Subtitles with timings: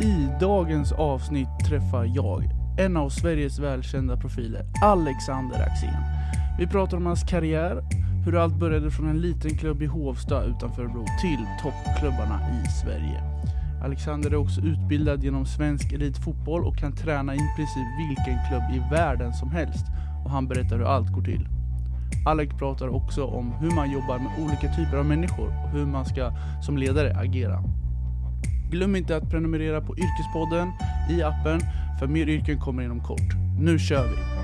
[0.00, 6.02] I dagens avsnitt träffar jag en av Sveriges välkända profiler, Alexander Axén.
[6.58, 7.82] Vi pratar om hans karriär,
[8.24, 13.22] hur allt började från en liten klubb i Hovsta utanför Örebro till toppklubbarna i Sverige.
[13.84, 18.94] Alexander är också utbildad genom svensk elitfotboll och kan träna i princip vilken klubb i
[18.94, 19.86] världen som helst
[20.24, 21.48] och han berättar hur allt går till.
[22.26, 26.04] Alex pratar också om hur man jobbar med olika typer av människor och hur man
[26.04, 26.32] ska
[26.62, 27.62] som ledare agera.
[28.70, 30.72] Glöm inte att prenumerera på Yrkespodden
[31.10, 31.60] i appen,
[31.98, 33.34] för mer yrken kommer inom kort.
[33.60, 34.35] Nu kör vi!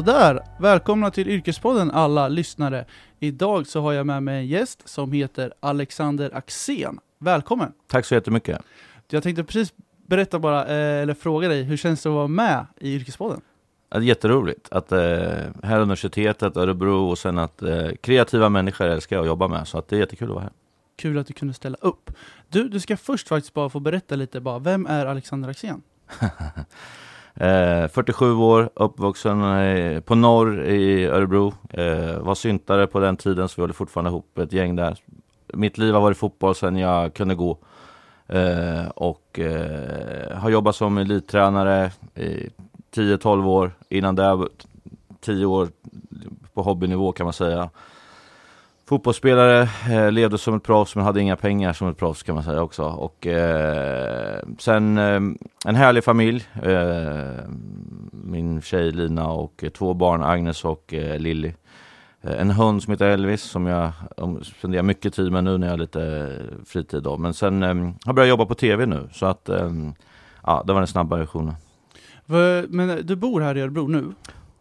[0.00, 2.84] Sådär, välkomna till Yrkespodden alla lyssnare.
[3.18, 6.98] Idag så har jag med mig en gäst som heter Alexander Axén.
[7.18, 7.72] Välkommen!
[7.86, 8.62] Tack så jättemycket.
[9.08, 9.72] Jag tänkte precis
[10.06, 13.40] berätta bara, eh, eller fråga dig, hur känns det att vara med i Yrkespodden?
[13.88, 14.98] Det är jätteroligt att eh,
[15.62, 19.78] här universitetet, Örebro och sen att eh, kreativa människor älskar jag att jobba med, så
[19.78, 20.52] att det är jättekul att vara här.
[20.96, 22.10] Kul att du kunde ställa upp.
[22.48, 25.82] Du, du ska först faktiskt bara få berätta lite bara, vem är Alexander Axén?
[27.34, 31.54] Eh, 47 år, uppvuxen eh, på norr i Örebro.
[31.70, 34.98] Eh, var syntare på den tiden så vi håller fortfarande ihop ett gäng där.
[35.54, 37.58] Mitt liv har varit fotboll sedan jag kunde gå.
[38.28, 42.48] Eh, och eh, har jobbat som elittränare i
[42.94, 43.72] 10-12 år.
[43.88, 44.48] Innan det
[45.20, 45.68] 10 år
[46.54, 47.70] på hobbynivå kan man säga.
[48.90, 52.44] Fotbollsspelare, eh, levde som ett proffs men hade inga pengar som ett proffs kan man
[52.44, 52.84] säga också.
[52.84, 55.20] Och eh, sen eh,
[55.66, 56.48] en härlig familj.
[56.62, 57.44] Eh,
[58.12, 61.52] min tjej Lina och två barn, Agnes och eh, Lilly.
[62.22, 63.92] Eh, en hund som heter Elvis som jag
[64.42, 66.32] spenderar mycket tid med nu när jag har lite
[66.66, 67.02] fritid.
[67.02, 67.16] Då.
[67.16, 69.50] Men sen eh, har jag börjat jobba på tv nu så att
[70.42, 71.54] ja, det var den snabba versionen.
[72.68, 74.04] Men du bor här i Örebro nu?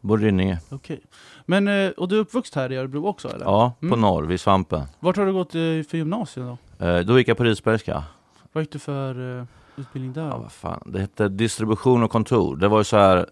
[0.02, 0.60] Bor i Rynninge.
[0.70, 1.02] Okej.
[1.50, 3.46] Men, eh, och du är uppvuxen här i Örebro också eller?
[3.46, 4.02] Ja, på mm.
[4.02, 4.82] norr, vid Svampen.
[5.00, 6.86] Vart har du gått eh, för gymnasium då?
[6.86, 8.04] Eh, då gick jag på Risbergska.
[8.52, 9.46] Vad gick du för
[9.76, 10.28] utbildning där?
[10.28, 10.82] Ja, vad fan.
[10.86, 12.56] Det hette distribution och kontor.
[12.56, 13.26] Det var ju så här,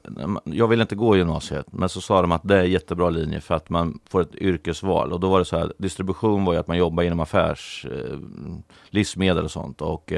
[0.44, 3.42] jag ville inte gå gymnasiet, men så sa de att det är en jättebra linje
[3.42, 5.14] för att man får ett yrkesval.
[5.14, 7.86] Och då var det så här, distribution var ju att man jobbar inom affärs,
[8.90, 9.82] livsmedel och sånt.
[9.82, 10.14] Och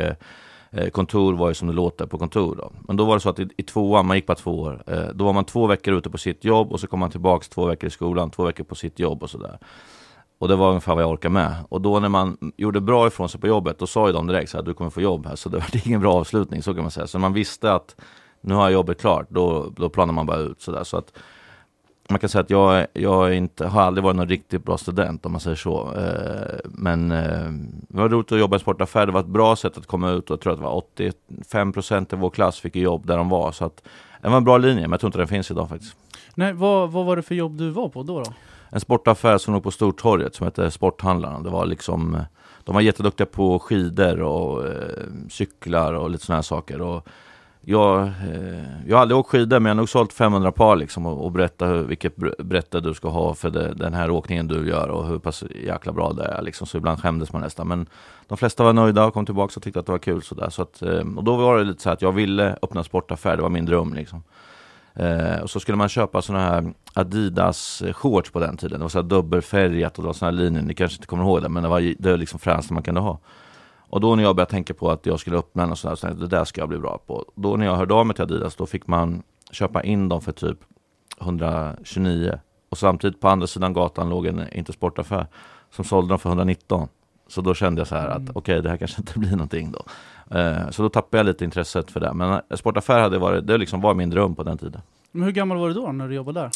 [0.72, 2.56] Eh, kontor var ju som det låter på kontor.
[2.56, 2.72] Då.
[2.88, 5.08] Men då var det så att i, i tvåan, man gick bara två år, eh,
[5.14, 7.66] då var man två veckor ute på sitt jobb och så kom man tillbaks två
[7.66, 9.60] veckor i skolan, två veckor på sitt jobb och sådär.
[10.40, 11.56] Och det var ungefär vad jag orkade med.
[11.70, 14.52] Och då när man gjorde bra ifrån sig på jobbet, då sa ju de direkt
[14.52, 15.36] så här, du kommer få jobb här.
[15.36, 17.08] Så det var ingen bra avslutning, så kan man säga.
[17.08, 17.96] Så man visste att
[18.42, 20.84] nu har jag jobbet klart, då, då planar man bara ut sådär.
[20.84, 21.14] Så att
[22.10, 25.32] man kan säga att jag, jag inte, har aldrig varit någon riktigt bra student om
[25.32, 25.94] man säger så.
[25.96, 27.52] Eh, men eh,
[27.90, 29.06] det var roligt att jobba i sportaffär.
[29.06, 31.74] Det var ett bra sätt att komma ut och jag tror att det var 85
[31.74, 33.52] procent av vår klass fick jobb där de var.
[33.52, 33.84] Så att
[34.22, 35.96] det var en bra linje, men jag tror inte den finns idag faktiskt.
[36.36, 38.20] Nej, vad, vad var det för jobb du var på då?
[38.20, 38.34] då?
[38.70, 41.40] En sportaffär som låg på Stortorget som hette Sporthandlarna.
[41.40, 42.24] Det var liksom,
[42.64, 44.74] de var jätteduktiga på skidor och eh,
[45.30, 46.82] cyklar och lite sådana här saker.
[46.82, 47.08] Och
[47.62, 51.06] jag, eh, jag har aldrig åkt skidor men jag har nog sålt 500 par liksom
[51.06, 54.70] och, och berätta hur, vilket brätte du ska ha för det, den här åkningen du
[54.70, 56.68] gör och hur pass jäkla bra det är liksom.
[56.68, 57.68] Så ibland skämdes man nästan.
[57.68, 57.88] Men
[58.28, 60.50] de flesta var nöjda och kom tillbaka och tyckte att det var kul sådär.
[60.50, 63.42] Så att, eh, och då var det lite så att jag ville öppna sportaffär, det
[63.44, 64.24] var min dröm liksom.
[64.94, 68.80] Eh, och så skulle man köpa sådana här Adidas shorts på den tiden.
[68.80, 71.24] Det var så här dubbelfärgat och det var sådana här linjer, ni kanske inte kommer
[71.24, 73.20] ihåg det, men det var det var liksom fränaste man kunde ha.
[73.90, 76.08] Och då när jag började tänka på att jag skulle öppna en och sådär, så
[76.08, 77.26] det där ska jag bli bra på.
[77.36, 80.32] Då när jag hörde av mig till Adidas, då fick man köpa in dem för
[80.32, 80.58] typ
[81.22, 82.40] 129.
[82.70, 85.28] Och samtidigt på andra sidan gatan låg en Intersportaffär
[85.72, 86.88] som sålde dem för 119.
[87.28, 88.32] Så då kände jag så här att mm.
[88.36, 89.84] okej, okay, det här kanske inte blir någonting då.
[90.38, 92.14] Eh, så då tappade jag lite intresset för det.
[92.14, 94.82] Men sportaffär hade varit, det liksom var min dröm på den tiden.
[95.12, 96.52] Men hur gammal var du då när du jobbade där?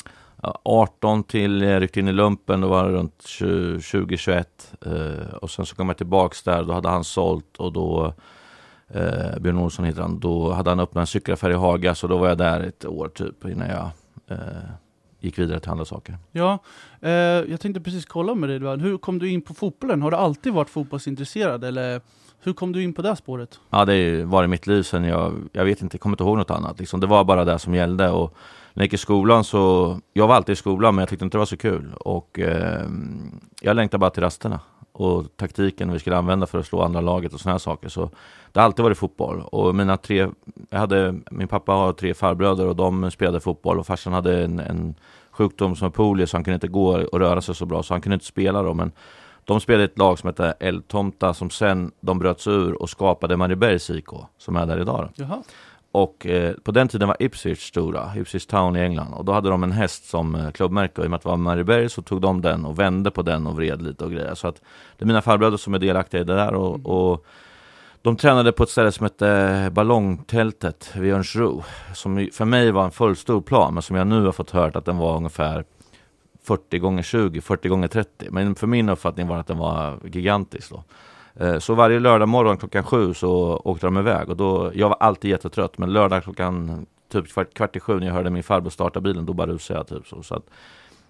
[0.63, 4.45] 18 till jag ryckte in i lumpen, då var det runt 20-21.
[4.85, 8.13] Eh, och sen så kom jag tillbaks där, då hade han sålt och då
[8.87, 12.17] eh, Björn Olsson heter han, då hade han öppnat en cykelaffär i Haga så då
[12.17, 13.89] var jag där ett år typ innan jag
[14.27, 14.37] eh,
[15.19, 16.17] gick vidare till andra saker.
[16.31, 16.59] Ja,
[17.01, 20.01] eh, jag tänkte precis kolla med dig, hur kom du in på fotbollen?
[20.01, 22.01] Har du alltid varit fotbollsintresserad eller
[22.43, 23.59] hur kom du in på det spåret?
[23.69, 26.51] Ja, det har varit mitt liv sen jag, jag vet inte, kommer inte ihåg något
[26.51, 26.79] annat.
[26.79, 28.09] Liksom, det var bara det som gällde.
[28.09, 28.33] Och
[28.73, 31.37] när jag gick i skolan så, jag var alltid i skolan men jag tyckte inte
[31.37, 31.93] det var så kul.
[31.99, 32.89] Och eh,
[33.61, 34.59] jag längtade bara till rasterna.
[34.91, 37.89] och taktiken vi skulle använda för att slå andra laget och sådana saker.
[37.89, 38.09] Så
[38.51, 39.41] det har alltid varit fotboll.
[39.41, 40.27] Och mina tre,
[40.69, 44.59] jag hade, min pappa har tre farbröder och de spelade fotboll och farsan hade en,
[44.59, 44.95] en
[45.31, 48.01] sjukdom som polio så han kunde inte gå och röra sig så bra så han
[48.01, 48.73] kunde inte spela då.
[48.73, 48.91] Men
[49.45, 53.89] de spelade ett lag som hette Eldtomta som sen de bröts ur och skapade Mariebergs
[53.89, 55.09] IK som är där idag.
[55.93, 59.13] Och eh, på den tiden var Ipswich stora, Ipswich Town i England.
[59.13, 61.01] Och då hade de en häst som eh, klubbmärke.
[61.01, 63.21] Och i och med att det var Marieberg så tog de den och vände på
[63.21, 64.35] den och vred lite och grejer.
[64.35, 64.61] Så att
[64.97, 66.53] det är mina farbröder som är delaktiga i det där.
[66.53, 66.85] Och, mm.
[66.85, 67.25] och
[68.01, 71.63] de tränade på ett ställe som hette Ballongtältet vid Örnsro.
[71.93, 74.85] Som för mig var en fullstor plan, men som jag nu har fått hört att
[74.85, 75.65] den var ungefär
[76.43, 78.27] 40 gånger 20, 40 gånger 30.
[78.31, 80.83] Men för min uppfattning var att den var gigantisk då.
[81.35, 84.97] Eh, så varje lördag morgon klockan sju så åkte de iväg och då, jag var
[84.99, 88.69] alltid jättetrött men lördag klockan typ kvart, kvart i sju när jag hörde min farbror
[88.69, 90.23] starta bilen då bara rusade jag typ så.
[90.23, 90.49] så att,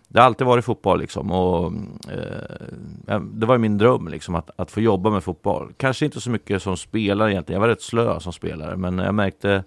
[0.07, 1.73] det har alltid varit fotboll liksom och
[2.11, 5.73] eh, det var min dröm liksom att, att få jobba med fotboll.
[5.77, 9.15] Kanske inte så mycket som spelare egentligen, jag var rätt slö som spelare men jag
[9.15, 9.63] märkte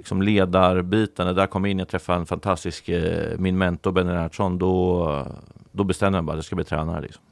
[0.00, 4.58] liksom ledarbiten, när jag kom in, jag träffade en fantastisk, eh, min mentor Benny Lennartsson,
[4.58, 5.26] då,
[5.72, 7.22] då bestämde jag bara att jag ska bli tränare liksom.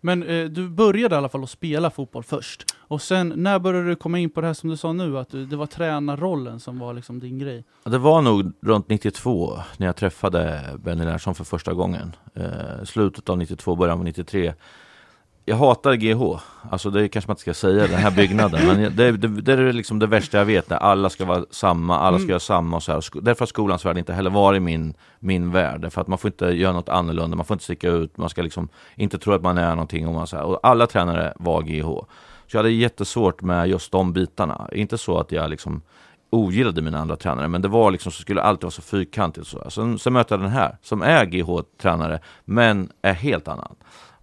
[0.00, 2.64] Men eh, du började i alla fall att spela fotboll först.
[2.78, 5.30] Och sen, när började du komma in på det här som du sa nu, att
[5.30, 7.64] du, det var tränarrollen som var liksom din grej?
[7.84, 12.16] Det var nog runt 92, när jag träffade Benny Larsson för första gången.
[12.34, 14.54] Eh, slutet av 92, början av 93
[15.48, 16.40] jag hatar GH,
[16.70, 18.66] alltså det kanske man inte ska säga, den här byggnaden.
[18.66, 21.98] men det, det, det, är liksom det värsta jag vet, när alla ska vara samma,
[21.98, 22.30] alla ska mm.
[22.30, 23.20] göra samma och så här.
[23.20, 25.80] Därför har skolans värld inte heller varit min, min värld.
[25.80, 28.42] Därför att man får inte göra något annorlunda, man får inte sticka ut, man ska
[28.42, 30.08] liksom inte tro att man är någonting.
[30.08, 30.44] Och, man så här.
[30.44, 31.86] och alla tränare var GH.
[32.46, 34.68] Så jag hade jättesvårt med just de bitarna.
[34.72, 35.82] Inte så att jag liksom
[36.30, 39.46] ogillade mina andra tränare, men det var liksom så skulle alltid vara så fyrkantigt.
[39.46, 39.70] Så.
[39.70, 43.76] Sen, sen möter jag den här, som är GH-tränare, men är helt annan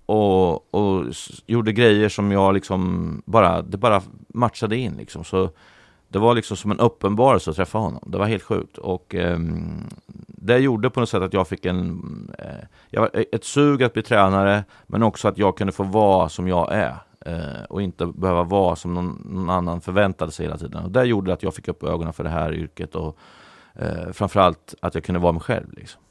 [0.06, 1.06] och, och
[1.46, 5.24] gjorde grejer som jag liksom bara, det bara matchade in liksom.
[5.24, 5.50] Så
[6.08, 8.04] det var liksom som en uppenbarelse att träffa honom.
[8.08, 8.78] Det var helt sjukt.
[8.78, 9.40] Och eh,
[10.28, 12.02] det gjorde på något sätt att jag fick en,
[12.40, 16.30] eh, jag, eh, ett sug att bli tränare, men också att jag kunde få vara
[16.30, 16.96] som jag är.
[17.26, 20.84] Eh, och inte behöva vara som någon, någon, annan förväntade sig hela tiden.
[20.84, 23.18] Och det gjorde att jag fick upp ögonen för det här yrket och
[23.74, 25.74] eh, framförallt att jag kunde vara mig själv.
[25.74, 26.02] Liksom.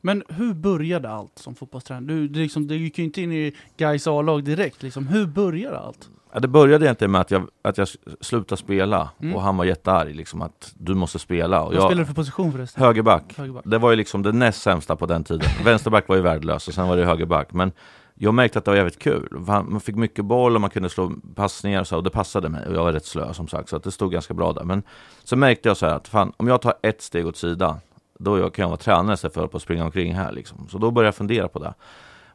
[0.00, 2.04] Men hur började allt som fotbollstränare?
[2.04, 5.06] Du, du, liksom, du gick ju inte in i Gais A-lag direkt, liksom.
[5.06, 6.10] hur började allt?
[6.32, 7.88] Ja, det började egentligen med att jag, att jag
[8.20, 9.34] slutade spela mm.
[9.34, 11.62] och han var jättearg liksom att du måste spela.
[11.62, 12.82] Och Vad spelade du för position förresten?
[12.82, 13.34] Högerback.
[13.36, 13.64] högerback.
[13.66, 15.48] Det var ju liksom det näst sämsta på den tiden.
[15.64, 17.52] Vänsterback var ju värdelös och sen var det högerback.
[17.52, 17.72] Men
[18.14, 19.28] jag märkte att det var jävligt kul.
[19.38, 22.66] Man fick mycket boll och man kunde slå passningar och så, och det passade mig.
[22.66, 24.64] Och jag var rätt slö som sagt, så att det stod ganska bra där.
[24.64, 24.82] Men
[25.24, 27.76] så märkte jag så att fan, om jag tar ett steg åt sidan
[28.18, 30.68] då kan jag vara tränare istället för att springa omkring här liksom.
[30.70, 31.74] Så då började jag fundera på det.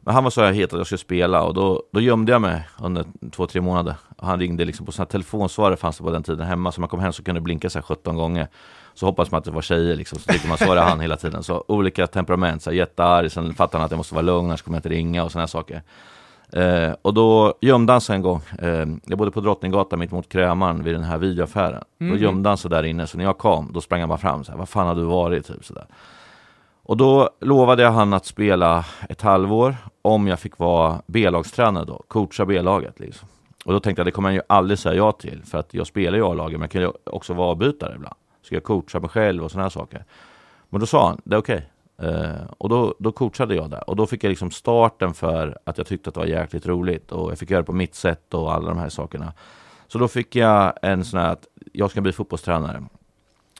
[0.04, 2.40] Men han var så här het att jag skulle spela och då, då gömde jag
[2.40, 3.94] mig under två, tre månader.
[4.16, 6.88] Och han ringde liksom på sådana telefonsvarare fanns det på den tiden hemma, så man
[6.88, 8.48] kom hem så kunde det blinka så här 17 gånger.
[8.94, 11.00] Så hoppas man att det var tjejer liksom, så tyckte man så var det han
[11.00, 11.42] hela tiden.
[11.42, 14.62] Så olika temperament, så här, jättearg, sen fattade han att jag måste vara lugn, annars
[14.62, 15.82] kommer jag inte ringa och sådana saker.
[16.52, 18.40] Eh, och då gömde han sig en gång.
[18.58, 21.84] Eh, jag bodde på Drottninggatan mitt mot Krämaren vid den här videoaffären.
[22.00, 22.12] Mm.
[22.12, 24.44] Då gömde han sig där inne, så när jag kom, då sprang han bara fram
[24.44, 25.46] så här, vad fan har du varit?
[25.46, 25.86] Typ, så där.
[26.82, 32.02] Och då lovade jag han att spela ett halvår om jag fick vara B-lagstränare då,
[32.08, 33.00] coacha B-laget.
[33.00, 33.28] Liksom.
[33.64, 35.86] Och då tänkte jag, det kommer han ju aldrig säga ja till, för att jag
[35.86, 38.16] spelar ju A-laget, men jag kan ju också vara avbytare ibland.
[38.42, 40.04] Ska jag coacha mig själv och sådana här saker.
[40.68, 41.56] Men då sa han, det är okej.
[41.56, 41.68] Okay.
[42.02, 45.78] Uh, och då, då coachade jag där och då fick jag liksom starten för att
[45.78, 48.34] jag tyckte att det var jäkligt roligt och jag fick göra det på mitt sätt
[48.34, 49.32] och alla de här sakerna.
[49.88, 52.82] Så då fick jag en sån här att jag ska bli fotbollstränare.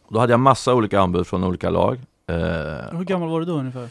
[0.08, 1.94] Då hade jag massa olika anbud från olika lag.
[2.30, 2.36] Uh,
[2.98, 3.88] Hur gammal var du då ungefär?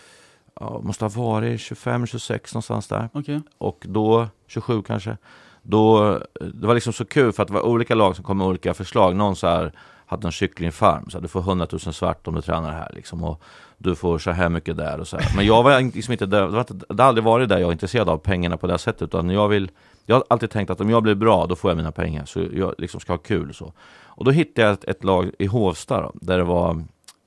[0.60, 3.10] Ja, måste ha varit 25, 26 någonstans där.
[3.13, 3.39] Okay.
[3.58, 5.17] Och då, 27 kanske.
[5.62, 6.13] Då,
[6.53, 8.74] det var liksom så kul för att det var olika lag som kom med olika
[8.74, 9.15] förslag.
[9.15, 9.72] Någon så här
[10.05, 13.24] hade en kycklingfarm, så här, du får 100 000 svart om du tränar här liksom.
[13.24, 13.43] Och
[13.83, 15.35] du får så här mycket där och så här.
[15.35, 18.17] Men jag var liksom inte där, det, har aldrig varit där jag är intresserad av
[18.17, 19.71] pengarna på det sättet, utan jag vill
[20.05, 22.47] jag har alltid tänkt att om jag blir bra, då får jag mina pengar, så
[22.53, 23.73] jag liksom ska ha kul så.
[24.03, 26.83] Och då hittade jag ett, ett lag i Hovsta då, där det var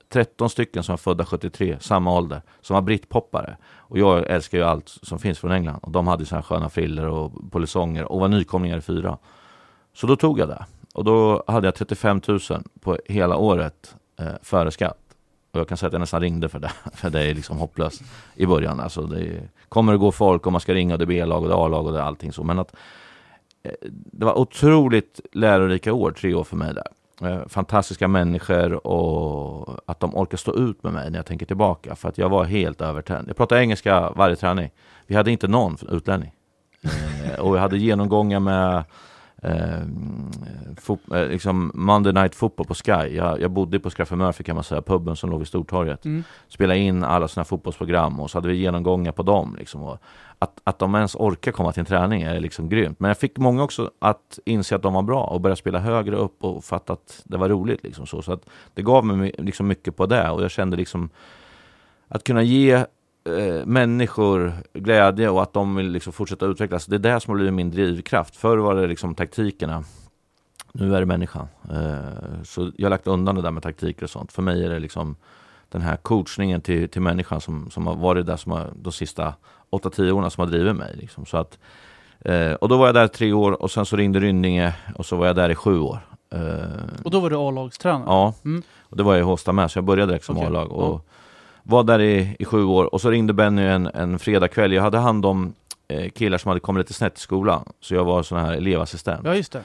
[0.09, 3.57] 13 stycken som var födda 73, samma ålder, som var brittpoppare.
[3.77, 5.79] Och jag älskar ju allt som finns från England.
[5.81, 9.17] Och de hade så här sköna friller och polisonger och var nykomlingar i fyra.
[9.93, 10.65] Så då tog jag det.
[10.93, 12.39] Och då hade jag 35 000
[12.81, 15.04] på hela året eh, före skatt.
[15.55, 18.01] Och jag kan säga att jag nästan ringde för det, för det är liksom hopplöst
[18.35, 18.79] i början.
[18.79, 21.49] Alltså det kommer att gå folk och man ska ringa och det är B-lag och
[21.49, 22.43] det är A-lag och det är allting så.
[22.43, 22.75] Men att
[23.63, 26.87] eh, det var otroligt lärorika år, tre år för mig där.
[27.21, 31.95] Eh, fantastiska människor och att de orkar stå ut med mig när jag tänker tillbaka.
[31.95, 33.29] För att jag var helt övertänd.
[33.29, 34.69] Jag pratade engelska varje träning.
[35.07, 36.31] Vi hade inte någon utlänning.
[37.25, 38.83] Eh, och jag hade genomgångar med
[39.45, 39.81] eh,
[41.11, 43.15] eh, liksom Monday Night Football på Sky.
[43.15, 46.05] Jag, jag bodde på Scruffy Murphy kan man säga, puben som låg vid Stortorget.
[46.05, 46.23] Mm.
[46.47, 49.55] Spelade in alla sina fotbollsprogram och så hade vi genomgångar på dem.
[49.59, 49.97] Liksom,
[50.39, 52.99] att, att de ens orkar komma till en träning är liksom grymt.
[52.99, 56.15] Men jag fick många också att inse att de var bra och börja spela högre
[56.15, 57.83] upp och fatta att det var roligt.
[57.83, 58.21] Liksom så.
[58.21, 61.09] så att det gav mig liksom mycket på det och jag kände liksom
[62.07, 62.85] att kunna ge
[63.25, 66.85] eh, människor glädje och att de vill liksom fortsätta utvecklas.
[66.85, 68.35] Det är det som har blivit min drivkraft.
[68.35, 69.83] Förr var det liksom taktikerna.
[70.73, 71.47] Nu är det människan.
[71.71, 74.31] Eh, så jag har lagt undan det där med taktiker och sånt.
[74.31, 75.15] För mig är det liksom
[75.69, 79.33] den här coachningen till, till människan som, som har varit där som har, de sista
[79.71, 80.95] 8-10 åren som har drivit mig.
[80.95, 81.25] Liksom.
[81.25, 81.59] Så att,
[82.19, 85.15] eh, och då var jag där tre år och sen så ringde Rynninge och så
[85.15, 85.99] var jag där i sju år.
[86.33, 86.39] Eh,
[87.03, 88.03] Och då var du A-lagstränare?
[88.07, 88.61] Ja, Mm.
[88.81, 90.71] och det var jag i Håsta med, så jag började direkt som Okej, A-lag.
[90.71, 91.01] Och ja
[91.67, 94.73] var där i, i sju år och så ringde Benny en, en fredagkväll.
[94.73, 95.53] Jag hade hand om
[95.87, 99.21] eh, killar som hade kommit lite snett i skolan, så jag var sån här elevassistent.
[99.25, 99.61] Ja, just det.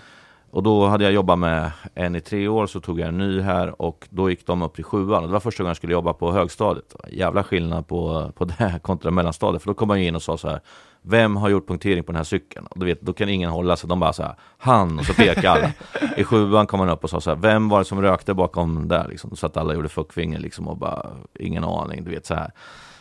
[0.50, 3.40] Och då hade jag jobbat med en i tre år, så tog jag en ny
[3.40, 5.23] här och då gick de upp till sjuan.
[5.23, 6.95] Det var första gången jag skulle jobba på högstadiet.
[7.09, 9.62] Jävla skillnad på, på det här kontra mellanstadiet.
[9.62, 10.61] För då kom man in och sa så här
[11.02, 12.66] Vem har gjort punktering på den här cykeln?
[12.66, 13.88] Och du vet, då kan ingen hålla sig.
[13.88, 14.99] De bara så här Han!
[14.99, 15.73] Och så pekar alla.
[16.16, 18.88] I sjuan kom man upp och sa så här Vem var det som rökte bakom
[18.88, 19.09] där?
[19.09, 19.37] Liksom.
[19.37, 21.07] Så att alla gjorde fuckfinger liksom och bara
[21.38, 22.50] Ingen aning, du vet så här.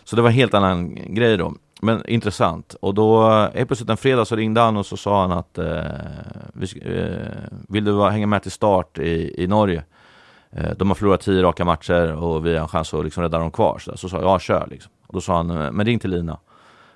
[0.04, 1.54] Så det var en helt annan grej då.
[1.82, 2.76] Men intressant.
[2.82, 5.82] Och då, helt plötsligt en fredag så ringde han och så sa han att eh,
[6.54, 9.84] vi, eh, Vill du hänga med till start i, i Norge?
[10.52, 13.40] Eh, de har förlorat tio raka matcher och vi har en chans att liksom rädda
[13.40, 13.80] dem kvar.
[13.80, 14.92] Så, så sa jag, ja kör liksom.
[15.08, 16.40] Och då sa han, eh, men ring till Lina.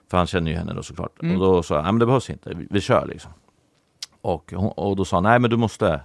[0.09, 1.21] För han känner ju henne då såklart.
[1.21, 1.35] Mm.
[1.35, 3.31] Och då sa jag, nej men det behövs inte, vi, vi kör liksom.
[4.21, 6.01] Och, och då sa han, nej men du måste.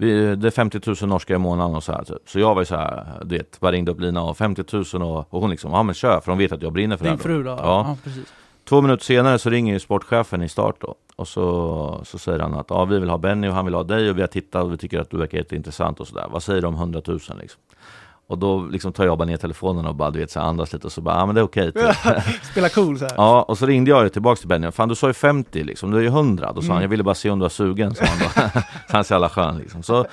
[0.00, 2.28] Vi, det är 50 000 norska i månaden och så här typ.
[2.28, 5.02] Så jag var ju så här, du vet, bara ringde upp Lina och 50 000
[5.02, 7.10] och, och hon liksom, ja men kör för hon vet att jag brinner för det
[7.10, 7.50] Din fru då?
[7.50, 7.56] Ja.
[7.58, 8.32] ja precis.
[8.68, 10.94] Två minuter senare så ringer ju sportchefen i start då.
[11.16, 13.82] Och så, så säger han att ja, vi vill ha Benny och han vill ha
[13.82, 16.26] dig och vi har tittat och vi tycker att du verkar jätteintressant och sådär.
[16.30, 17.60] Vad säger du om 100 000 liksom?
[18.30, 20.86] Och då liksom tar jag bara ner telefonen och bara du vet så andas lite
[20.86, 21.94] och så bara, ja men det är okej typ.
[22.50, 23.14] Spela cool så här.
[23.16, 24.70] Ja, och så ringde jag ju tillbaks till Benny.
[24.70, 26.52] Fan du sa ju 50 liksom, du är ju 100.
[26.52, 26.82] Då sa han, Mm.
[26.82, 27.94] jag ville bara se om du var sugen.
[27.94, 28.50] Så han, då.
[28.88, 29.82] han är så jävla skön liksom.
[29.82, 30.06] Så,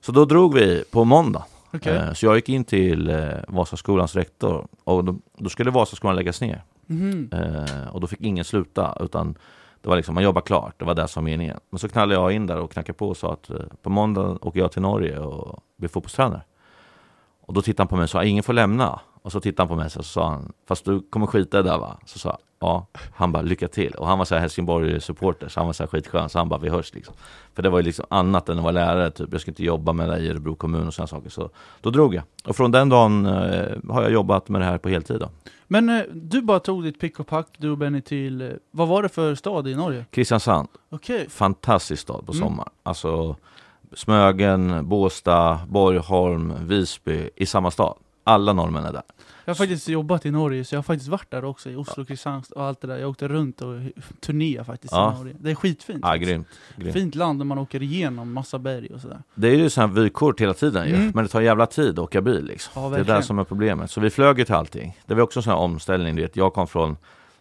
[0.00, 1.44] så då drog vi på måndag.
[1.74, 1.96] Okej.
[1.96, 6.40] Eh, Så jag gick in till eh, Vasaskolans rektor och då, då skulle Vasaskolan läggas
[6.40, 6.62] ner.
[7.32, 9.34] Eh, och då fick ingen sluta utan
[9.82, 11.58] det var liksom, man jobbar klart, det var det som meningen.
[11.70, 13.50] Men så knallade jag in där och knackade på och sa att
[13.82, 16.42] på måndag åker jag till Norge och blir fotbollstränare.
[17.52, 19.00] Och då tittade han på mig och sa, ingen får lämna.
[19.22, 21.62] Och så tittade han på mig och så sa han, fast du kommer skita i
[21.62, 21.98] det där va?
[22.06, 22.86] Så sa jag, ja.
[23.14, 23.92] Han bara, lycka till.
[23.94, 26.60] Och han var så här Helsingborg-supporter, så han var så här skitskön, så han bara,
[26.60, 27.14] vi hörs liksom.
[27.54, 29.28] För det var ju liksom annat än att vara lärare, typ.
[29.32, 31.30] Jag skulle inte jobba med det i Örebro kommun och sådana saker.
[31.30, 32.24] Så då drog jag.
[32.44, 35.28] Och från den dagen eh, har jag jobbat med det här på heltid då.
[35.66, 38.88] Men eh, du bara tog ditt pick och pack, du och Benny till, eh, vad
[38.88, 40.04] var det för stad i Norge?
[40.10, 40.68] Kristiansand.
[40.90, 41.26] Okej.
[41.30, 42.44] fantastisk stad på Mm.
[42.44, 42.68] sommar.
[42.82, 43.36] Alltså
[43.94, 47.96] Smögen, Båstad, Borgholm, Visby i samma stad.
[48.24, 49.02] Alla norrmän är där.
[49.44, 52.04] Jag har faktiskt jobbat i Norge, så jag har faktiskt varit där också, i Oslo,
[52.04, 52.98] Kristianstad och allt det där.
[52.98, 53.74] Jag åkte runt och
[54.20, 55.12] turnerade faktiskt Ja.
[55.14, 55.34] i Norge.
[55.40, 56.00] Det är skitfint.
[56.02, 56.92] Ja, grymt, grymt.
[56.94, 59.22] Fint land där man åker igenom massa berg och sådär.
[59.34, 60.94] Det är ju här vykort hela tiden ju.
[60.94, 61.12] Mm.
[61.14, 62.82] men det tar jävla tid att åka bil liksom.
[62.82, 63.90] Ja, det är det som är problemet.
[63.90, 64.98] Så vi flög ju till allting.
[65.06, 66.36] Det var också en sån här omställning, du vet.
[66.36, 66.96] Jag kom från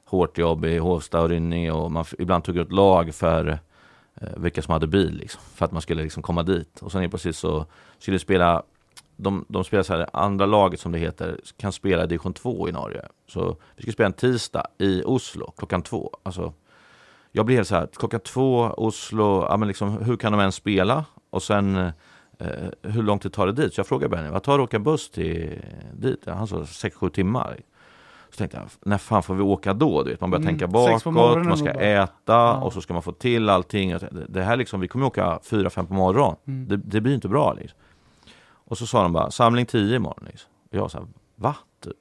[0.05, 3.60] hårt jobb i Hovsta och Rynninge och man ibland tog ut lag för
[4.15, 5.41] Eh, vilka som hade bil liksom.
[5.56, 6.80] För att man skulle liksom komma dit.
[6.82, 7.65] Och sen helt plötsligt så
[8.00, 8.63] skulle vi spela
[9.15, 12.70] de, de spelar så här, andra laget som det heter kan spela i division 2
[12.70, 13.06] i Norge.
[13.27, 16.12] Så vi skulle spela en tisdag i Oslo klockan två.
[16.24, 16.53] Alltså,
[17.32, 20.56] jag blir helt så här, klockan två, Oslo, ja, men liksom, hur kan de ens
[20.56, 21.06] spela?
[21.30, 23.74] Och sen eh, hur lång tid tar det dit?
[23.74, 25.60] Så jag frågade Benny, vad tar det att åka buss till
[25.94, 26.25] dit?
[26.25, 27.60] Han sa 6-7 timmar.
[28.31, 30.03] Så tänkte jag, när fan får vi åka då?
[30.03, 31.05] Du vet, man börjar Mm, tänka bakåt,
[31.45, 32.53] man ska äta Ja.
[32.57, 33.95] och så ska man få till allting.
[34.29, 36.35] Det här liksom, vi kommer åka 4-5 på morgonen.
[36.47, 36.67] Mm.
[36.67, 37.79] Det, det blir inte bra liksom.
[38.53, 40.23] Och så sa de bara, samling 10 imorgon.
[40.27, 40.50] Liksom.
[40.71, 41.55] Och jag sa, va?
[41.83, 41.93] Typ.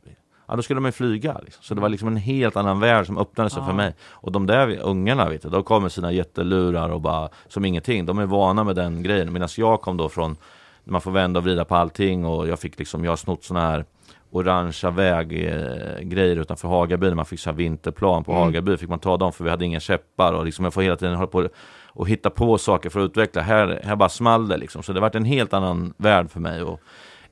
[0.47, 1.39] Ja, då skulle man ju flyga.
[1.45, 1.63] Liksom.
[1.63, 3.67] Så det var liksom en helt annan värld som öppnade sig Ja.
[3.67, 3.95] för mig.
[4.11, 8.07] Och de där ungarna, vet du, de kom med sina jättelurar och bara som ingenting.
[8.07, 9.33] De är vana med den grejen.
[9.33, 10.37] Medan jag kom då från,
[10.85, 13.61] man får vända och vrida på allting och jag fick liksom, jag har snott såna
[13.61, 13.85] här
[14.31, 18.43] orangea väggrejer utanför Hagaby när man fick så vinterplan på Mm.
[18.43, 20.97] Hagaby fick man ta dem för vi hade inga käppar och liksom jag får hela
[20.97, 21.49] tiden hålla på
[21.93, 23.43] och hitta på saker för att utveckla.
[23.43, 24.83] Här, här bara small det liksom.
[24.83, 26.63] Så det varit en helt annan värld för mig.
[26.63, 26.81] Och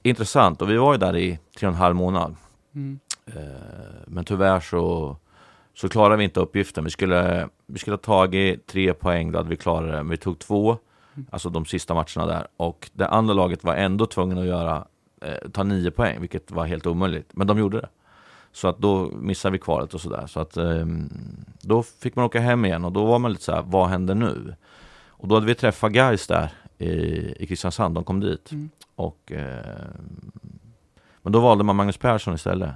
[0.03, 0.63] intressant.
[0.63, 2.37] Och vi var ju där i tre och en halv månad.
[2.75, 2.99] Mm.
[3.27, 3.43] Eh,
[4.07, 5.17] Men tyvärr så,
[5.75, 6.85] så klarade vi inte uppgiften.
[6.85, 9.97] Vi skulle, vi skulle ha tagit tre poäng, då hade vi klarat det.
[9.97, 10.77] Men vi tog två,
[11.31, 12.47] alltså de sista matcherna där.
[12.57, 14.87] Och det andra laget var ändå tvungen att göra,
[15.21, 17.31] eh, ta nio poäng, vilket var helt omöjligt.
[17.33, 17.89] Men de gjorde det.
[18.53, 20.27] Så att då missade vi kvalet och sådär.
[20.27, 20.87] Så att eh,
[21.61, 24.15] då fick man åka hem igen och då var man lite så här, vad händer
[24.15, 24.55] nu?
[25.09, 26.89] Och då hade vi träffat guys där i,
[27.43, 28.53] i Kristiansand, de kom dit.
[28.53, 28.71] Mm.
[28.95, 29.87] Och, eh,
[31.23, 32.71] men då valde man Magnus Persson istället.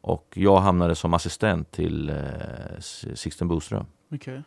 [0.00, 2.80] Och jag hamnade som assistent till eh,
[3.14, 3.86] Sixten Boström.
[4.14, 4.42] Okej.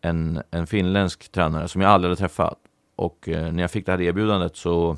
[0.00, 2.58] En, en finländsk tränare som jag aldrig hade träffat.
[2.96, 4.96] Och eh, när jag fick det här erbjudandet så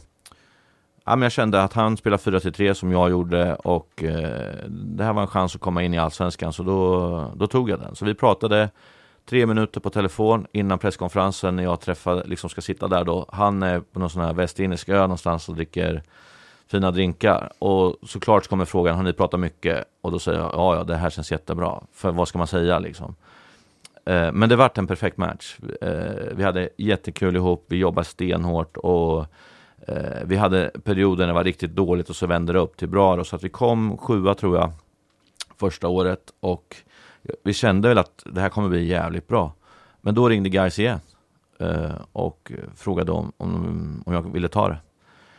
[1.07, 5.13] ja, men jag kände att han spelade 4-3 som jag gjorde och eh, det här
[5.13, 7.95] var en chans att komma in i Allsvenskan så då, då tog jag den.
[7.95, 8.71] Så vi pratade
[9.29, 13.27] tre minuter på telefon innan presskonferensen när jag träffade, liksom ska sitta där då.
[13.29, 16.03] Han är på någon sån här västindisk ö någonstans och dricker
[16.67, 17.53] fina drinkar.
[17.59, 19.85] Och såklart så kommer frågan, har ni pratat mycket?
[20.01, 21.83] Och då säger jag, ja ja det här känns jättebra.
[21.93, 23.15] För vad ska man säga liksom?
[24.05, 25.57] Eh, men det vart en perfekt match.
[25.81, 29.27] Eh, vi hade jättekul ihop, vi jobbade stenhårt och
[29.87, 32.89] Eh, vi hade perioder när det var riktigt dåligt och så vände det upp till
[32.89, 33.17] bra.
[33.17, 34.73] Då, så att vi kom sjua tror jag
[35.57, 36.77] första året och
[37.45, 39.53] vi kände väl att det här kommer bli jävligt bra.
[40.01, 41.01] Men då ringde guys igen
[41.59, 44.79] eh, och frågade om, om, om jag ville ta det.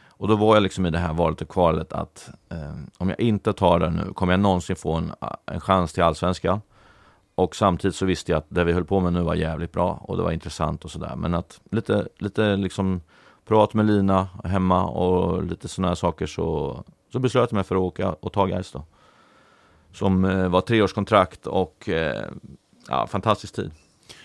[0.09, 3.19] Och då var jag liksom i det här valet och kvalet att eh, om jag
[3.19, 5.13] inte tar det nu, kommer jag någonsin få en,
[5.45, 6.61] en chans till allsvenskan?
[7.35, 9.91] Och samtidigt så visste jag att det vi höll på med nu var jävligt bra
[10.01, 11.15] och det var intressant och sådär.
[11.15, 13.01] Men att lite, lite liksom
[13.47, 17.75] prat med Lina hemma och lite sådana här saker så, så beslöt jag mig för
[17.75, 18.83] att åka och ta Gais då.
[19.93, 22.25] Som eh, var treårskontrakt och eh,
[22.87, 23.71] ja, fantastisk tid.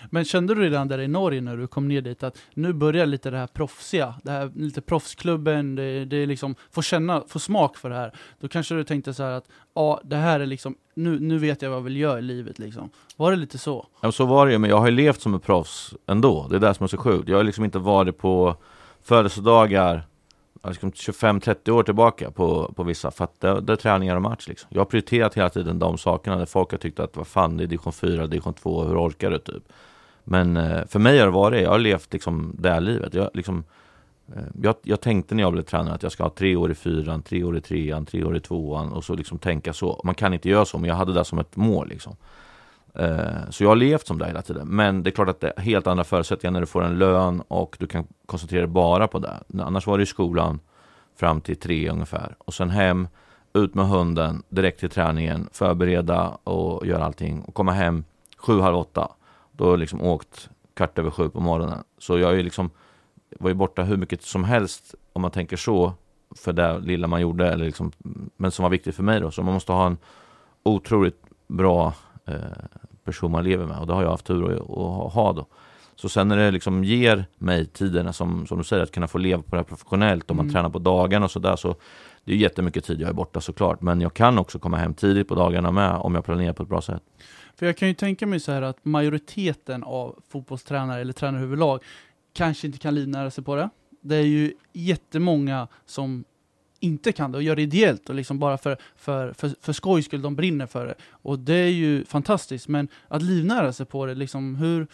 [0.09, 3.05] Men kände du redan där i Norge när du kom ner dit att nu börjar
[3.05, 7.39] lite det här proffsiga, det här lite proffsklubben, det, det är liksom, få känna, få
[7.39, 8.13] smak för det här.
[8.39, 11.61] Då kanske du tänkte så här att, ja det här är liksom, nu, nu vet
[11.61, 12.89] jag vad jag vill göra i livet liksom.
[13.15, 13.87] Var det lite så?
[14.01, 16.47] Ja, så var det ju, men jag har ju levt som en proffs ändå.
[16.49, 17.29] Det är det som är så sjukt.
[17.29, 18.55] Jag har liksom inte varit på
[19.03, 20.07] födelsedagar
[20.67, 24.47] liksom 25-30 år tillbaka på, på vissa, för att det, det är träningar och match
[24.47, 24.69] liksom.
[24.73, 27.63] Jag har prioriterat hela tiden de sakerna där folk har tyckt att vad fan, det
[27.63, 29.63] är division 4, division 2, hur orkar du typ?
[30.23, 33.13] Men eh, för mig har det varit, jag har levt liksom det här livet.
[33.13, 33.63] Jag, liksom,
[34.35, 36.75] eh, jag, jag tänkte när jag blev tränare att jag ska ha tre år i
[36.75, 40.01] fyran, tre år i trean, tre år i tvåan och så liksom tänka så.
[40.03, 42.15] Man kan inte göra så, men jag hade det som ett mål liksom.
[42.93, 44.67] Eh, så jag har levt som det hela tiden.
[44.67, 47.43] Men det är klart att det är helt andra förutsättningar när du får en lön
[47.47, 49.43] och du kan koncentrera dig bara på det.
[49.59, 50.59] Annars var det i skolan
[51.15, 52.35] fram till tre ungefär.
[52.37, 53.07] Och sen hem,
[53.53, 57.41] ut med hunden, direkt till träningen, förbereda och göra allting.
[57.41, 58.03] Och komma hem
[58.37, 59.11] sju, halv åtta.
[59.51, 61.83] Då har jag liksom åkt kvart över sju på morgonen.
[61.97, 62.69] Så jag är liksom,
[63.39, 65.93] var ju borta hur mycket som helst om man tänker så.
[66.35, 67.91] För det lilla man gjorde, eller liksom,
[68.37, 69.31] men som var viktigt för mig då.
[69.31, 69.97] Så man måste ha en
[70.63, 71.93] otroligt bra
[73.03, 75.45] person man lever med och det har jag haft tur att, ha då.
[75.95, 79.17] Så sen när det liksom ger mig tiderna som, som du säger, att kunna få
[79.17, 80.53] leva på det här professionellt och man Mm.
[80.53, 81.75] tränar på dagarna och sådär så
[82.23, 85.27] det är jättemycket tid jag är borta såklart men jag kan också komma hem tidigt
[85.27, 87.03] på dagarna med om jag planerar på ett bra sätt.
[87.55, 91.83] För jag kan ju tänka mig så här att majoriteten av fotbollstränare eller tränare överlag
[92.33, 93.69] kanske inte kan livnära sig på det.
[94.01, 96.23] Det är ju jättemånga som
[96.83, 100.05] inte kan det och gör det ideellt och liksom bara för, för, för, för skojs
[100.05, 100.95] skull, de brinner för det.
[101.09, 104.87] Och det är ju fantastiskt, men att livnära sig på det, liksom, hur,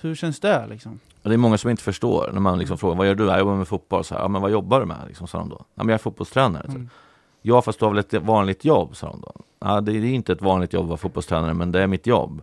[0.00, 1.00] hur känns det liksom?
[1.22, 3.24] Och det är många som inte förstår när man liksom frågar vad gör du?
[3.24, 4.04] Jag jobbar med fotboll.
[4.04, 4.98] Så här, ja, men vad jobbar du med?
[5.08, 5.56] Liksom, sa de då.
[5.74, 6.66] Ja, men jag är fotbollstränare.
[6.68, 6.88] Mm.
[7.42, 9.32] Ja, fast du har väl ett vanligt jobb, sa de då.
[9.58, 12.42] Ja, det är inte ett vanligt jobb att vara fotbollstränare, men det är mitt jobb.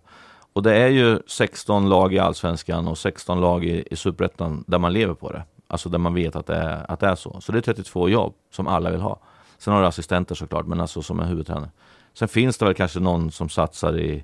[0.54, 4.78] Och det är ju 16 lag i Allsvenskan och 16 lag i, i Superettan där
[4.78, 5.44] man lever på det.
[5.72, 7.42] Alltså där man vet att det, är, att det är så.
[7.42, 9.20] Så det är 32 jobb som alla vill ha.
[9.58, 11.70] Sen har du assistenter såklart, men alltså som är huvudtränare.
[12.14, 14.24] Sen finns det väl kanske någon som satsar i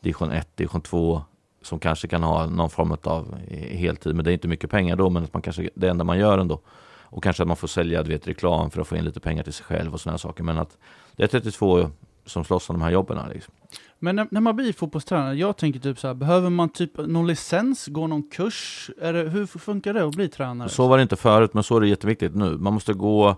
[0.00, 1.22] division 1, division 2
[1.62, 4.96] som kanske kan ha någon form av eh, heltid, men det är inte mycket pengar
[4.96, 6.60] då, men att man kanske, det enda man gör ändå.
[7.02, 9.42] Och kanske att man får sälja du vet, reklam för att få in lite pengar
[9.42, 10.44] till sig själv och sådana saker.
[10.44, 10.78] Men att
[11.16, 11.90] det är 32
[12.26, 13.18] som slåss om de här jobben.
[13.32, 13.54] Liksom.
[13.98, 17.26] Men när, när man blir fotbollstränare, jag tänker typ så här, behöver man typ någon
[17.26, 18.90] licens, gå någon kurs?
[19.00, 20.68] Det, hur funkar det att bli tränare?
[20.68, 22.58] Så var det inte förut, men så är det jätteviktigt nu.
[22.58, 23.36] Man måste gå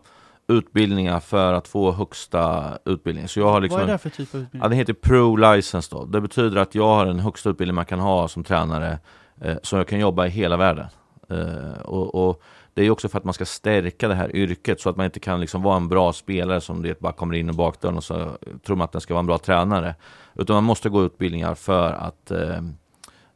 [0.49, 3.29] utbildningar för att få högsta utbildning.
[3.29, 4.63] Så jag har liksom Vad är det för typ av utbildning?
[4.63, 6.05] Ja, det heter Pro License då.
[6.05, 8.99] Det betyder att jag har den högsta utbildning man kan ha som tränare,
[9.41, 10.87] eh, så jag kan jobba i hela världen.
[11.31, 12.43] Eh, och, och
[12.79, 15.21] det är också för att man ska stärka det här yrket så att man inte
[15.21, 18.21] kan liksom vara en bra spelare som det bara kommer in i bakdörren och så
[18.21, 18.29] eh,
[18.67, 19.95] tror man att den ska vara en bra tränare.
[20.35, 22.57] Utan man måste gå utbildningar för att eh,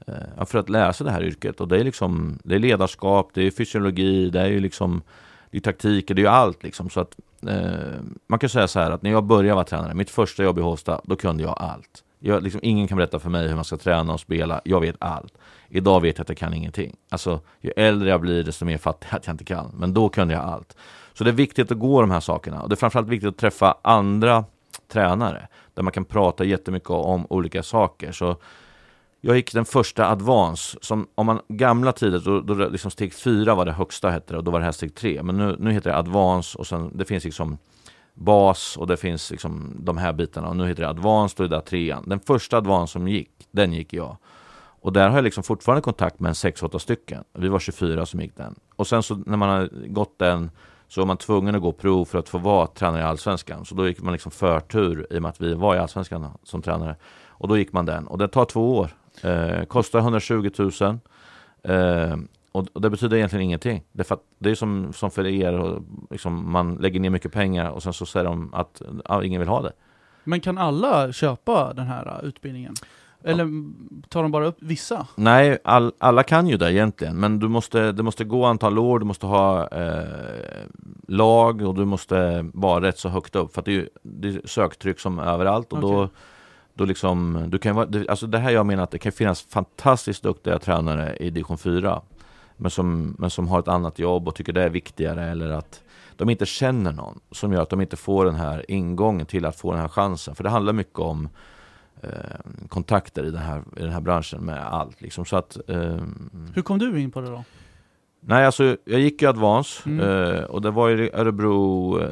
[0.07, 1.61] eh för att lära sig det här yrket.
[1.61, 5.03] Och det är liksom det är ledarskap, det är fysiologi, det är ju liksom
[5.51, 6.91] det är taktiker, det är ju allt liksom.
[6.91, 10.11] Så att eh, man kan säga så här att när jag började vara tränare, mitt
[10.11, 12.05] första jobb i Hovsta, då kunde jag allt.
[12.25, 14.97] Jag, liksom, ingen kan berätta för mig hur man ska träna och spela, jag vet
[14.99, 15.39] allt.
[15.69, 16.97] Idag vet jag att jag kan ingenting.
[17.11, 19.71] Alltså, ju äldre jag blir, desto mer fattig att jag inte kan.
[19.77, 20.77] Men då kunde jag allt.
[21.15, 22.63] Så det är viktigt att gå de här sakerna.
[22.63, 24.45] Och det är framförallt viktigt att träffa andra
[24.89, 25.49] tränare.
[25.75, 28.13] Där man kan prata jättemycket om olika saker.
[28.13, 28.37] Så
[29.21, 33.55] jag gick den första Advance, som om man gamla tider, då, då liksom steg fyra
[33.55, 35.23] var det högsta hette det, och då var det här steg tre.
[35.23, 37.59] Men nu, nu heter det Advance och sen det finns liksom
[38.15, 41.57] bas och det finns liksom de här bitarna och nu heter det Advanced och det
[41.57, 42.05] där trean.
[42.07, 44.17] Den första Advanced som gick, den gick jag.
[44.83, 47.25] Och där har jag liksom fortfarande kontakt med en 6-8 stycken.
[47.33, 48.55] Vi var 24 som gick den.
[48.77, 50.51] Och sen så när man har gått den
[50.89, 53.65] så är man tvungen att gå prov för att få vara tränare i Allsvenskan.
[53.65, 56.63] Så då gick man liksom förtur i och med att vi var i Allsvenskan som
[56.63, 56.97] tränare.
[57.27, 58.07] Och då gick man den.
[58.07, 58.91] Och det tar två år.
[59.23, 60.99] Eh, kostar 120 000.
[61.63, 62.17] Eh,
[62.53, 63.85] och, och, det betyder egentligen ingenting.
[63.93, 67.71] Det är, det är som, som för er, och liksom, man lägger ner mycket pengar
[67.71, 69.73] och sen så säger de att ja, ingen vill ha det.
[70.25, 72.75] Men kan alla köpa den här uh, utbildningen?
[73.25, 73.47] Eller
[74.09, 75.07] tar de bara upp vissa?
[75.15, 78.99] Nej, all, alla kan ju det egentligen, men du måste, det måste gå antal år,
[78.99, 80.67] du måste ha eh,
[81.09, 85.01] lag och du måste vara rätt så högt upp, för det är, det är söktryck
[85.01, 85.91] som överallt och okay.
[85.91, 86.09] då
[86.75, 90.23] då liksom, du kan vara, alltså det här jag menar att det kan finnas fantastiskt
[90.23, 92.03] duktiga tränare i division 4
[92.63, 95.83] men som, men som har ett annat jobb och tycker det är viktigare eller att
[96.17, 99.57] de inte känner någon som gör att de inte får den här ingången till att
[99.57, 100.35] få den här chansen.
[100.35, 101.29] För det handlar mycket om
[102.01, 102.11] eh,
[102.69, 105.01] kontakter i den, här, i den här branschen med allt.
[105.01, 105.25] Liksom.
[105.25, 105.97] Så att, eh,
[106.55, 107.45] Hur kom du in på det då?
[108.25, 110.01] Nej, alltså jag gick ju Advance mm.
[110.01, 112.09] eh, och det var ju Örebro eh,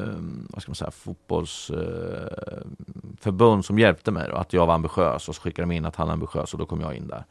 [0.48, 5.34] vad ska man säga, fotbollsförbund eh, som hjälpte mig då, att jag var ambitiös och
[5.34, 7.24] så skickade de in att han är ambitiös och då kom jag in där.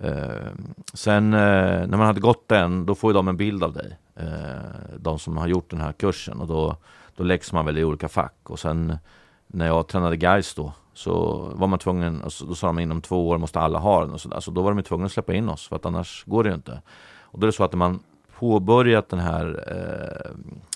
[0.00, 0.52] Eh,
[0.94, 3.98] sen eh, när man hade gått den, då får ju de en bild av dig.
[4.16, 6.76] Eh, de som har gjort den här kursen och då,
[7.16, 8.34] då läggs man väl i olika fack.
[8.42, 8.98] Och sen
[9.46, 13.28] när jag tränade guys då, så var man tvungen, alltså, då sa de inom två
[13.28, 14.40] år måste alla ha den och sådär.
[14.40, 16.54] Så då var de tvungna att släppa in oss, för att annars går det ju
[16.54, 16.82] inte.
[17.20, 18.00] Och då är det så att när man
[18.38, 20.30] påbörjat den här, eh,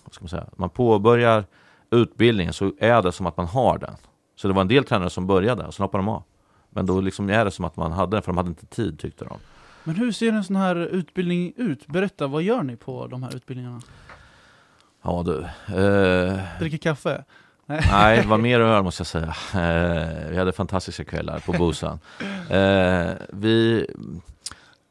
[0.04, 1.44] vad ska man säga, man påbörjar
[1.90, 3.94] utbildningen så är det som att man har den.
[4.36, 6.22] Så det var en del tränare som började och sen hoppade de av.
[6.70, 8.98] Men då liksom är det som att man hade den, för de hade inte tid
[8.98, 9.38] tyckte de.
[9.84, 11.86] Men hur ser en sån här utbildning ut?
[11.86, 13.80] Berätta, vad gör ni på de här utbildningarna?
[15.02, 15.38] Ja du.
[15.76, 16.40] Eh...
[16.58, 17.24] Dricker kaffe?
[17.68, 19.34] Nej, det var mer öl måste jag säga.
[19.54, 21.98] Eh, vi hade fantastiska kvällar på Bosan.
[22.50, 23.86] Eh, vi,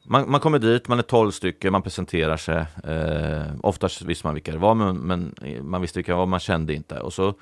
[0.02, 2.64] man, man, kommer dit, man är 12 stycken, man presenterar sig.
[2.84, 6.40] Eh, oftast visste man vilka det var, men, men man visste vilka det var, man
[6.40, 7.00] kände inte.
[7.00, 7.34] Och så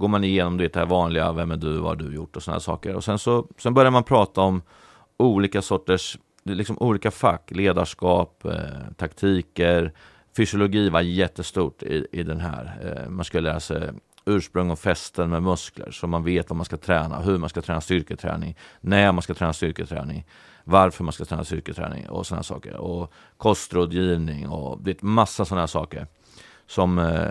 [0.00, 2.60] går man igenom det här vanliga, vem är du, vad har du gjort och sådana
[2.60, 2.94] saker.
[2.94, 4.62] Och sen så sen börjar man prata om
[5.16, 9.92] olika sorters, liksom olika fack, ledarskap, eh, taktiker,
[10.36, 12.78] fysiologi var jättestort i, i den här.
[12.84, 13.90] Eh, man skulle lära sig
[14.24, 17.62] ursprung och fästen med muskler så man vet vad man ska träna, hur man ska
[17.62, 20.26] träna styrketräning, när man ska träna styrketräning,
[20.64, 22.76] varför man ska träna styrketräning och sådana saker.
[22.76, 26.06] Och kostrådgivning och det är massa sådana saker
[26.66, 27.24] som eh,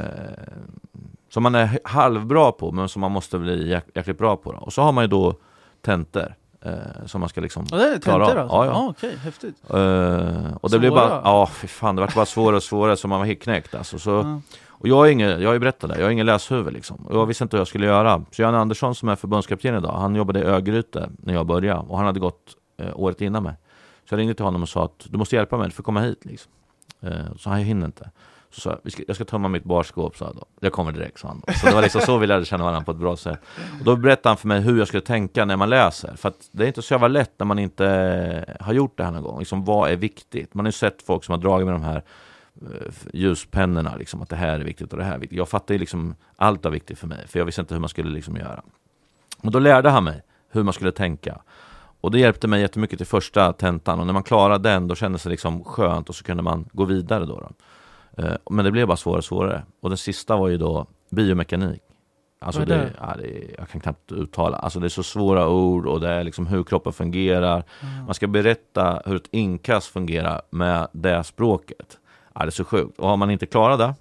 [1.30, 4.52] som man är halvbra på men som man måste bli jäk jäkligt bra på.
[4.52, 4.58] Då.
[4.58, 5.34] Och så har man ju då
[5.82, 8.38] tentor eh, som man ska liksom ja, det är klara av.
[8.38, 8.56] Alltså.
[8.56, 8.72] Ja, ja.
[8.72, 9.56] Ah, okay, häftigt.
[9.70, 13.08] Eh, och det blev bara, ja fy fan det vart bara svårare och svårare så
[13.08, 14.00] man var helt knäckt alltså.
[14.00, 14.42] Så, ja.
[14.68, 17.06] Och jag är ingen, jag har ju berättat det, jag har ingen läshuvud liksom.
[17.06, 18.26] Och jag visste inte hur jag skulle göra.
[18.32, 21.98] Så Jan Andersson som är förbundskapten idag, han jobbade i Örgryte när jag började och
[21.98, 23.54] han hade gått eh, året innan mig.
[24.10, 26.02] Så jag ringde till honom och sa att du måste hjälpa mig, du får komma
[26.02, 26.52] hit liksom.
[27.02, 28.12] Eh, så han hinner inte.
[28.52, 30.46] Så sa jag, jag ska tömma mitt barskåp, sa jag då.
[30.60, 31.54] Jag kommer direkt, sa han då.
[31.54, 33.40] Så det var liksom så vi lärde känna varandra på ett bra sätt.
[33.80, 36.16] Och då berättade han för mig hur jag skulle tänka när man läser.
[36.16, 37.88] För att det är inte så jävla lätt när man inte
[38.48, 39.40] eh, har gjort det här någon gång.
[39.40, 40.54] Liksom, vad är viktigt?
[40.54, 42.04] Man har ju sett folk som har dragit med de här
[42.62, 45.38] eh, ljuspennorna, liksom, att det här är viktigt och det här är viktigt.
[45.38, 47.90] Jag fattade ju liksom, allt var viktigt för mig, för jag visste inte hur man
[47.90, 48.64] skulle liksom göra.
[49.42, 51.42] Men då lärde han mig hur man skulle tänka.
[52.02, 55.24] Och det hjälpte mig jättemycket till första tentan och när man klarade den då kändes
[55.24, 57.40] det liksom skönt och så kunde man gå vidare då.
[57.40, 57.52] då.
[58.20, 59.64] Eh, men det blev bara svårare och svårare.
[59.82, 61.82] Och den sista var ju då biomekanik.
[62.42, 62.94] Alltså det, det?
[63.00, 64.58] Ja, det, jag kan knappt uttala.
[64.58, 67.64] Alltså det är så svåra ord och det är liksom hur kroppen fungerar.
[67.82, 68.06] Mm.
[68.06, 71.98] Man ska berätta hur ett inkast fungerar med det språket.
[72.34, 73.00] Ja, det är så sjukt.
[73.00, 73.96] Och har man inte klarat det,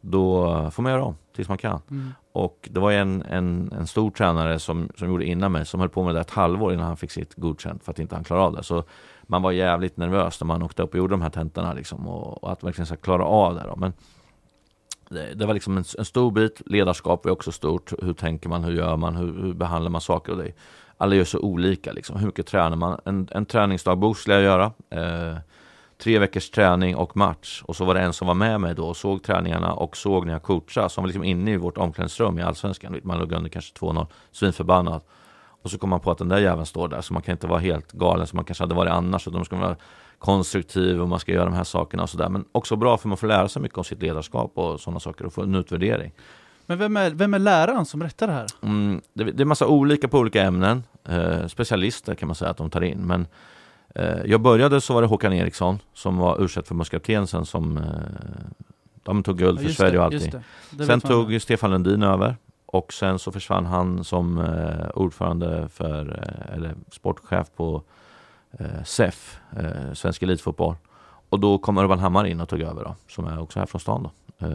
[0.00, 1.80] då får man göra om tills man kan.
[1.90, 2.12] Mm.
[2.32, 5.88] Och det var en, en, en stor tränare som, som gjorde innan mig, som höll
[5.88, 8.46] på med det ett halvår innan han fick sitt godkänt för att inte han klarade
[8.46, 8.62] av det.
[8.62, 8.84] Så
[9.32, 12.44] man var jävligt nervös när man åkte upp och gjorde de här tentorna liksom, och,
[12.44, 13.64] och, att verkligen så klara av det.
[13.66, 13.76] Då.
[13.76, 13.92] Men
[15.08, 17.92] det, det var liksom en, en, stor bit, ledarskap är också stort.
[18.02, 20.52] Hur tänker man, hur gör man, hur, hur behandlar man saker och det.
[20.96, 22.16] Alla gör så olika liksom.
[22.16, 23.00] Hur mycket tränar man?
[23.04, 24.72] En, en träningsdagbok skulle jag göra.
[24.90, 25.36] Eh,
[25.98, 27.62] tre veckors träning och match.
[27.64, 30.26] Och så var det en som var med mig då och såg träningarna och såg
[30.26, 30.88] när jag coachade.
[30.88, 33.00] Som var liksom inne i vårt omklädningsrum i Allsvenskan.
[33.02, 35.02] Man låg under kanske 2-0, svinförbannad.
[35.62, 37.46] Och så kom man på att den där jäveln står där, så man kan inte
[37.46, 39.26] vara helt galen som man kanske hade varit annars.
[39.26, 39.76] Utan man ska vara
[40.18, 42.28] konstruktiv och man ska göra de här sakerna och sådär.
[42.28, 45.26] Men också bra för man får lära sig mycket om sitt ledarskap och sådana saker
[45.26, 46.12] och få en utvärdering.
[46.66, 48.46] Men vem är, vem är läraren som rättar det här?
[48.62, 50.82] Mm, det, det är massa olika på olika ämnen.
[51.08, 52.98] Eh, specialister kan man säga att de tar in.
[52.98, 53.26] Men
[53.94, 57.84] eh, jag började så var det Håkan Eriksson som var u förbundskapten sen som eh,
[59.02, 60.32] de tog guld för Sverige det, och allting.
[60.86, 62.36] Sen tog Stefan Lundin över
[62.72, 67.82] och sen så försvann han som eh, ordförande för, eh, eller sportchef på
[68.58, 70.74] eh, SEF, eh, Svensk Elitfotboll.
[71.28, 73.80] Och då kom Urban Hammar in och tog över då, som är också här från
[73.80, 74.10] stan då.
[74.46, 74.54] Eh,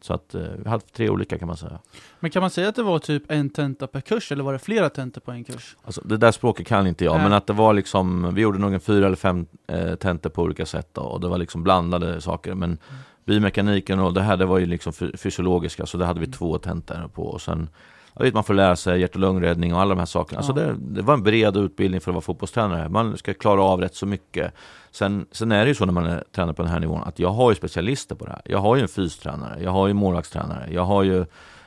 [0.00, 1.78] så att eh, vi hade tre olika kan man säga.
[2.20, 4.58] Men kan man säga att det var typ en tenta per kurs, eller var det
[4.58, 5.76] flera tentor på en kurs?
[5.84, 7.22] Alltså, det där språket kan inte jag, Nej.
[7.22, 10.42] men att det var liksom, vi gjorde nog en fyra eller fem eh, tentor på
[10.42, 12.54] olika sätt då, och det var liksom blandade saker.
[12.54, 12.78] Men
[13.26, 16.32] biomekaniken och det här, det var ju liksom fy- fysiologiska, så det hade vi Mm.
[16.32, 17.22] två tentor på.
[17.22, 17.68] Och sen,
[18.14, 20.38] jag vet, man får lära sig hjärt och lungräddning och alla de här sakerna.
[20.38, 20.66] Alltså Ja.
[20.66, 22.88] det, det var en bred utbildning för att vara fotbollstränare.
[22.88, 24.52] Man ska klara av rätt så mycket.
[24.90, 27.18] Sen, sen är det ju så när man är tränare på den här nivån, att
[27.18, 28.42] jag har ju specialister på det här.
[28.44, 31.20] Jag har ju en fystränare, jag har ju målvaktstränare, jag har ju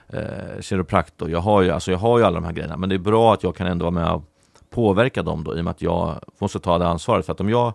[0.10, 2.78] eh, kiropraktor, jag har, ju, alltså jag har ju alla de här grejerna.
[2.78, 4.24] Men det är bra att jag kan ändå vara med och
[4.69, 7.26] påverka dem då, i och med att jag måste ta det ansvaret.
[7.26, 7.74] För att om jag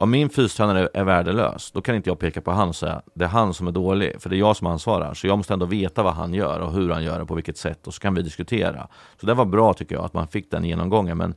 [0.00, 3.24] om min fystränare är värdelös, då kan inte jag peka på han och säga det
[3.24, 5.14] är han som är dålig, för det är jag som ansvarar.
[5.14, 7.56] Så jag måste ändå veta vad han gör och hur han gör det, på vilket
[7.56, 8.88] sätt, och så kan vi diskutera.
[9.20, 11.18] Så det var bra tycker jag, att man fick den genomgången.
[11.18, 11.34] Men,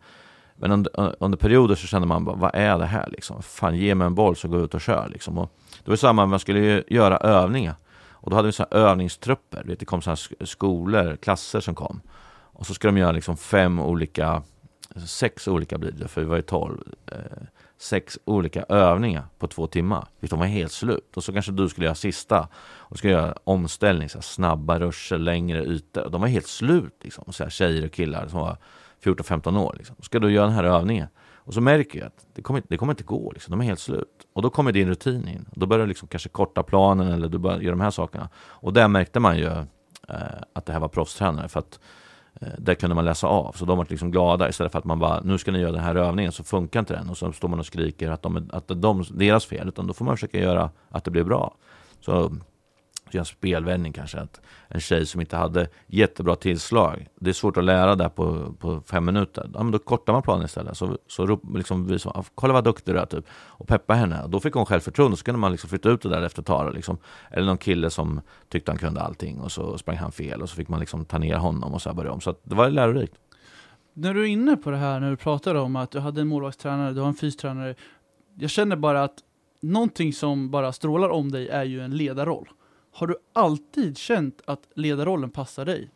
[0.56, 3.42] men under, under perioder så kände man, bara, vad är det här liksom?
[3.42, 5.38] Fan, ge mig en boll så går jag ut och kör liksom.
[5.38, 5.52] Och
[5.84, 7.76] det var samma, man skulle ju göra övningar.
[8.12, 12.02] Och då hade vi så här övningstrupper, det kom så här skolor, klasser som kom.
[12.32, 14.44] Och så skulle de göra liksom fem olika,
[15.08, 16.82] sex olika blir det, för vi var ju tolv.
[17.12, 17.44] Eh,
[17.84, 20.08] Sex olika övningar på två timmar.
[20.20, 21.18] De var helt slut.
[21.18, 22.48] Och så kanske du skulle göra sista.
[22.78, 26.10] Och ska göra omställning, så här, snabba ruscher, längre ytor.
[26.10, 27.00] De var helt slut.
[27.04, 27.34] Liksom.
[27.34, 28.58] Så här, tjejer och killar som var
[29.04, 29.76] 14-15 år.
[29.78, 29.96] Liksom.
[30.00, 31.08] Ska du göra den här övningen?
[31.36, 33.32] Och så märker jag att det kommer, inte- det kommer inte gå.
[33.32, 33.52] Liksom.
[33.52, 34.28] De är helt slut.
[34.34, 35.46] Och då kommer din rutin in.
[35.56, 38.30] Då börjar du liksom kanske korta planen eller du börjar göra de här sakerna.
[38.38, 39.48] Och där märkte man ju
[40.10, 40.16] eh,
[40.54, 41.50] att det här var proffstränare.
[41.50, 41.80] För att Eh,
[42.42, 45.00] Eh, där kunde man läsa av, så de var liksom glada istället för att man
[45.00, 47.10] bara Nu ska ni göra den här övningen, så funkar inte den.
[47.10, 49.88] Och så står man och skriker att, de, att det är de, deras fel Utan
[49.88, 51.56] då får man försöka göra att det blir bra.
[52.00, 52.36] Så
[53.14, 57.58] göra en spelvändning kanske att En tjej som inte hade jättebra tillslag Det är svårt
[57.58, 60.98] att lära där på, på fem minuter ja, men Då kortar man planen istället Så,
[61.08, 64.40] så liksom vi ah, kolla vad duktig du är typ Och peppa henne, och då
[64.40, 66.98] fick hon självförtroende Så kunde man liksom flytta ut det där efter ett tag liksom.
[67.32, 70.56] Eller någon kille som tyckte han kunde allting och så sprang han fel och så
[70.56, 72.22] fick man liksom ta ner honom och så här börja om.
[72.22, 73.14] Så att det var lärorikt.
[73.94, 76.28] När du är inne på det här, när du pratar om att du hade en
[76.28, 77.76] målvaktstränare, du har en fystränare.
[78.40, 79.16] Jag känner bara att
[79.62, 82.50] någonting som bara strålar om dig är ju en ledarroll.
[82.96, 85.90] Har du alltid känt att ledarrollen passar dig?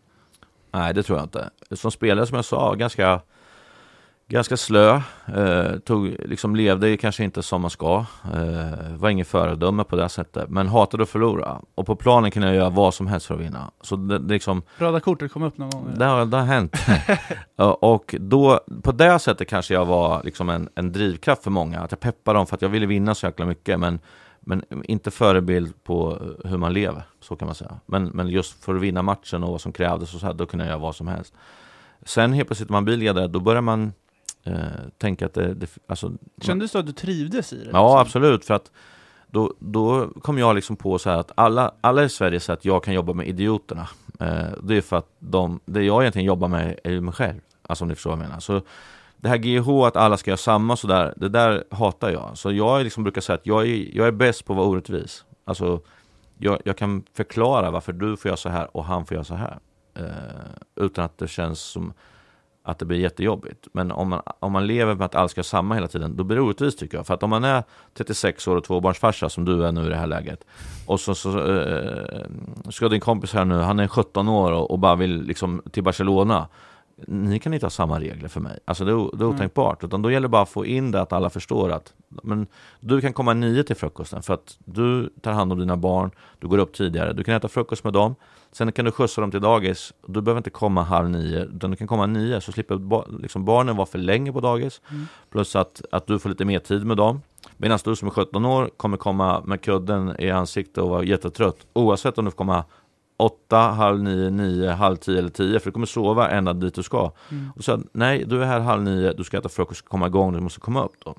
[0.71, 1.49] Nej, det tror jag inte.
[1.71, 3.21] Som spelare, som jag sa, ganska,
[4.27, 5.01] ganska slö.
[5.35, 8.05] Eh, tog, liksom levde kanske inte som man ska.
[8.33, 10.49] Eh, var ingen föredöme på det sättet.
[10.49, 11.61] Men hatade att förlora.
[11.75, 13.71] Och på planen kunde jag göra vad som helst för att vinna.
[13.81, 15.93] Så det, det liksom, Röda kortet kom upp någon gång?
[15.97, 16.75] Det har, det har hänt.
[17.79, 21.79] Och då, på det sättet kanske jag var liksom en, en drivkraft för många.
[21.79, 23.79] Att jag peppade dem för att jag ville vinna så jäkla mycket.
[23.79, 23.99] Men,
[24.47, 27.79] men inte förebild på hur man lever, så kan man säga.
[27.85, 30.45] Men, men just för att vinna matchen och vad som krävdes, och så här, då
[30.45, 31.33] kunde jag göra vad som helst.
[32.05, 33.93] Sen helt plötsligt när man blir ledare, då börjar man
[34.43, 34.53] eh,
[34.97, 37.69] tänka att det, det alltså, Kändes det att du trivdes i det?
[37.73, 37.97] Ja, liksom?
[37.97, 38.45] absolut.
[38.45, 38.71] För att
[39.27, 42.65] då, då kom jag liksom på så här att alla, alla i Sverige säger att
[42.65, 43.89] jag kan jobba med idioterna.
[44.19, 47.39] Eh, det är för att de, det jag egentligen jobbar med är mig själv.
[47.61, 48.39] Alltså om ni förstår vad jag menar.
[48.39, 48.61] Så
[49.17, 52.31] det här GH, att alla ska göra samma sådär, det där hatar jag.
[52.37, 55.25] Så jag liksom brukar säga att jag är, jag är bäst på att vara orättvis.
[55.45, 55.81] Alltså,
[56.37, 59.35] jag, jag kan förklara varför du får göra så här och han får göra så
[59.35, 59.59] här.
[59.95, 61.93] Eh, utan att det känns som
[62.63, 63.67] att det blir jättejobbigt.
[63.71, 66.23] Men om man, om man lever med att alla ska göra samma hela tiden, då
[66.23, 67.07] blir det orättvist tycker jag.
[67.07, 69.95] För att om man är 36 år och tvåbarnsfarsa som du är nu i det
[69.95, 70.45] här läget,
[70.85, 72.25] och så, så eh,
[72.69, 75.83] ska din kompis här nu, han är 17 år och, och bara vill liksom till
[75.83, 76.47] Barcelona.
[77.07, 78.59] Ni kan inte ha samma regler för mig.
[78.65, 79.35] Alltså det är, det är Mm.
[79.35, 79.83] otänkbart.
[79.83, 82.47] Utan då gäller det bara att få in det att alla förstår att men
[82.79, 86.47] du kan komma nio till frukosten för att du tar hand om dina barn, du
[86.47, 88.15] går upp tidigare, du kan äta frukost med dem,
[88.51, 91.77] sen kan du skjutsa dem till dagis, du behöver inte komma halv nio, utan du
[91.77, 95.05] kan komma nio, så slipper liksom barnen vara för länge på dagis, Mm.
[95.31, 97.21] plus att, att du får lite mer tid med dem.
[97.57, 101.57] Medan du som är 17 år kommer komma med kudden i ansiktet och vara jättetrött,
[101.73, 102.63] oavsett om du får komma
[103.17, 106.83] åtta, halv nio, nio, halv tio eller tio, för du kommer sova ända dit du
[106.83, 107.11] ska.
[107.31, 107.51] Mm.
[107.55, 110.39] Och så nej, du är här halv nio, du ska äta frukost, komma igång, du
[110.39, 111.15] måste komma upp då.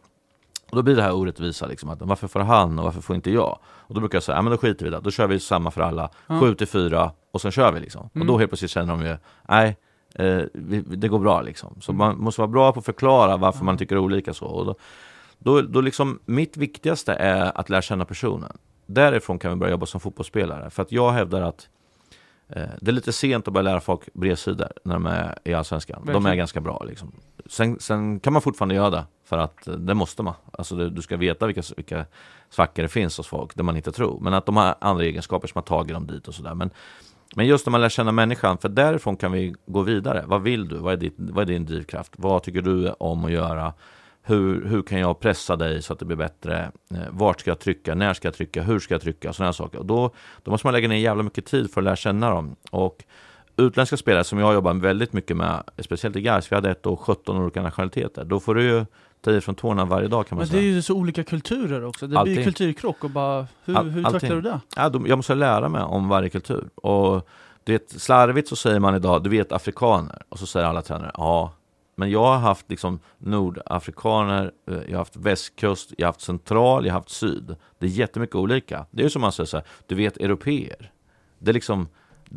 [0.70, 3.30] Och då blir det här orättvisa, liksom, att varför får han och varför får inte
[3.30, 3.58] jag?
[3.66, 5.40] Och då brukar jag säga, ja men då skiter vi i det, då kör vi
[5.40, 6.40] samma för alla, Ja.
[6.40, 8.08] sju till fyra och sen kör vi liksom.
[8.14, 8.28] Mm.
[8.28, 9.16] Och då helt plötsligt känner de ju,
[9.48, 9.76] nej,
[10.14, 11.76] eh, vi, det går bra liksom.
[11.80, 11.98] Så Mm.
[11.98, 14.46] man måste vara bra på att förklara varför man tycker olika så.
[14.46, 14.74] Och då,
[15.38, 18.56] då, då liksom, mitt viktigaste är att lära känna personen.
[18.86, 20.70] Därifrån kan vi börja jobba som fotbollsspelare.
[20.70, 21.68] För att jag hävdar att
[22.48, 26.02] det är lite sent att börja lära folk bredsidor när de är i Allsvenskan.
[26.12, 27.12] De är ganska bra liksom.
[27.46, 30.34] sen, sen kan man fortfarande göra det, för att eh, det måste man.
[30.52, 32.04] Alltså du, du ska veta vilka, vilka
[32.50, 34.20] svackor det finns hos folk, det man inte tror.
[34.20, 36.54] Men att de har andra egenskaper som har tagit dem dit och sådär.
[36.54, 36.70] Men,
[37.36, 40.24] men just när man lär känna människan, för därifrån kan vi gå vidare.
[40.26, 40.78] Vad vill du?
[40.78, 42.12] Vad är, ditt, vad är din drivkraft?
[42.16, 43.72] Vad tycker du om att göra?
[44.28, 46.70] Hur, hur kan jag pressa dig så att det blir bättre?
[46.94, 47.94] Eh, vart ska jag trycka?
[47.94, 48.62] När ska jag trycka?
[48.62, 49.32] Hur ska jag trycka?
[49.32, 49.78] Sådana saker.
[49.78, 50.10] Och då,
[50.42, 52.56] då måste man lägga ner jävla mycket tid för att lära känna dem.
[52.70, 53.04] Och
[53.56, 57.00] utländska spelare som jag jobbar väldigt mycket med, speciellt i Gais, vi hade ett och
[57.00, 58.24] 17 olika nationaliteter.
[58.24, 58.86] Då får du ju
[59.20, 60.72] ta i från tårna varje dag kan man Men det är säga.
[60.74, 62.06] ju så olika kulturer också.
[62.06, 62.34] Det blir Allting.
[62.36, 64.60] ju kulturkrock och bara, hur, All- hur tacklar du det?
[64.76, 66.68] Ja, då, jag måste lära mig om varje kultur.
[66.74, 67.28] Och
[67.64, 70.22] du vet, slarvigt så säger man idag, du vet afrikaner.
[70.28, 71.52] Och så säger alla tränare, ja.
[71.98, 76.86] Men jag har haft liksom nordafrikaner, eh, jag har haft västkust, jag har haft central,
[76.86, 77.56] jag har haft syd.
[77.78, 78.86] Det är jättemycket olika.
[78.90, 80.92] Det är ju som man säger så här, du vet europeer.
[81.38, 81.88] Det är liksom,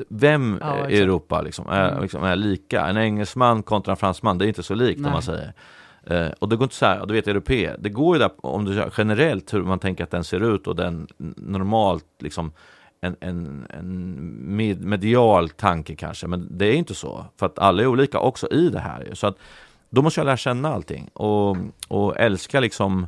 [0.10, 1.00] vem Ja, i.
[1.02, 2.02] Europa liksom är, Mm.
[2.02, 2.88] liksom är lika?
[2.88, 5.12] En engelsman kontra en fransman, det är inte så likt om Nej.
[5.12, 5.54] man säger.
[6.04, 8.66] Eh, och det går inte så här, du vet europeer, det går ju där om
[8.66, 12.52] du generellt hur man tänker att den ser ut och den normalt liksom
[13.02, 14.16] en, en, en
[14.56, 17.26] med, medial tanke kanske, men det är inte så.
[17.38, 19.10] För att alla är olika också i det här.
[19.14, 19.38] Så att
[19.90, 23.08] då måste jag lära känna allting och, och älska liksom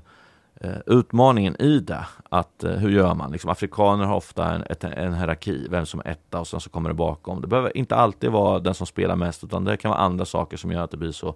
[0.56, 2.06] eh, utmaningen i det.
[2.30, 3.32] Att, eh, hur gör man?
[3.32, 6.70] Liksom, afrikaner har ofta en, ett, en hierarki, vem som är etta och sen så
[6.70, 7.42] kommer det bakom.
[7.42, 10.58] Det behöver inte alltid vara den som spelar mest, utan det kan vara andra saker
[10.58, 11.36] som gör att det blir så.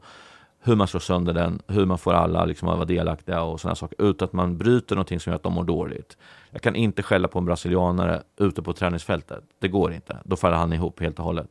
[0.59, 3.75] Hur man slår sönder den, hur man får alla liksom att vara delaktiga och sådana
[3.75, 6.17] saker, utan att man bryter någonting som gör att de mår dåligt.
[6.51, 9.43] Jag kan inte skälla på en brasilianare ute på träningsfältet.
[9.59, 10.17] Det går inte.
[10.25, 11.47] Då faller han ihop helt och hållet.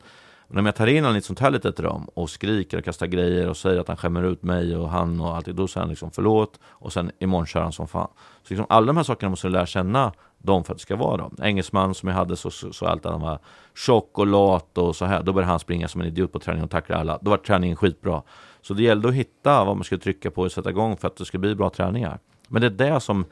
[0.48, 2.84] Men om jag tar in honom i ett sånt här litet rum och skriker och
[2.84, 5.82] kastar grejer och säger att han skämmer ut mig och han och allt, då säger
[5.82, 8.08] han liksom förlåt och sen imorgon kör han som fan.
[8.42, 10.96] Så liksom alla de här sakerna måste du lära känna dem för att det ska
[10.96, 11.36] vara dem.
[11.42, 13.38] Engelsman som jag hade så, så, så alltid han var
[13.74, 15.22] tjock och lat och så här.
[15.22, 17.18] Då började han springa som en idiot på träning och tackla alla.
[17.22, 18.22] Då var träningen skitbra.
[18.62, 21.16] Så det gällde att hitta vad man skulle trycka på och sätta igång för att
[21.16, 22.18] det skulle bli bra träningar.
[22.48, 23.24] Men det är det som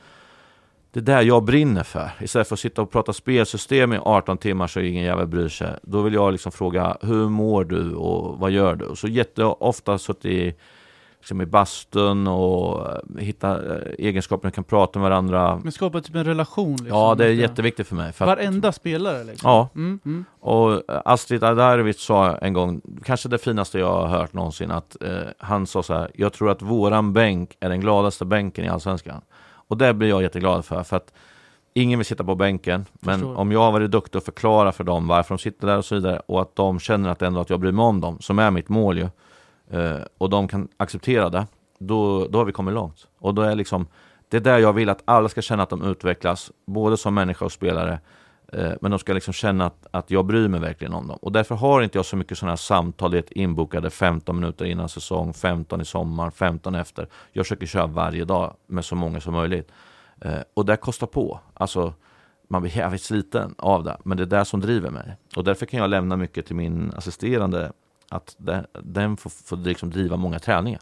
[0.94, 2.10] det är där jag brinner för.
[2.20, 5.68] Istället för att sitta och prata spelsystem i 18 timmar så ingen jävel bryr sig.
[5.82, 8.84] Då vill jag liksom fråga, hur mår du och vad gör du?
[8.84, 10.54] Och så jätteofta suttit i,
[11.18, 15.60] liksom i bastun och eh, hitta eh, egenskaper kan prata med varandra.
[15.62, 16.88] Men skapa typ en relation liksom.
[16.88, 18.12] Ja, det är jätteviktigt för mig.
[18.12, 19.50] För att, Varenda spelare liksom.
[19.50, 19.68] Ja.
[19.74, 20.24] Mm, mm.
[20.40, 25.02] och eh, Astrid Adarovic sa en gång, kanske det finaste jag har hört någonsin, att
[25.02, 28.68] eh, han sa så här, jag tror att våran bänk är den gladaste bänken i
[28.68, 29.20] Allsvenskan.
[29.68, 31.12] Och det blir jag jätteglad för, för att
[31.74, 33.36] ingen vill sitta på bänken, men Förstår.
[33.36, 35.94] om jag har varit duktig och förklara för dem varför de sitter där och så
[35.94, 38.50] vidare, och att de känner att ändå att jag bryr mig om dem, som är
[38.50, 39.08] mitt mål ju,
[39.80, 41.46] eh, och de kan acceptera det,
[41.78, 43.06] då, då har vi kommit långt.
[43.18, 43.86] Och då är liksom,
[44.28, 47.44] det är där jag vill att alla ska känna att de utvecklas, både som människa
[47.44, 48.00] och spelare,
[48.52, 51.18] Eh, men de ska liksom känna att, att jag bryr mig verkligen om dem.
[51.22, 54.88] Och därför har inte jag så mycket sådana här samtal, det inbokade 15 minuter innan
[54.88, 57.08] säsong, 15 i sommar, 15 efter.
[57.32, 59.72] Jag försöker köra varje dag med så många som möjligt.
[60.20, 61.40] Eh, och det kostar på.
[61.54, 61.94] Alltså,
[62.48, 65.16] man blir jävligt sliten av det, men det är det som driver mig.
[65.36, 67.72] Och därför kan jag lämna mycket till min assisterande,
[68.08, 70.80] att det, den får, får liksom driva många träningar.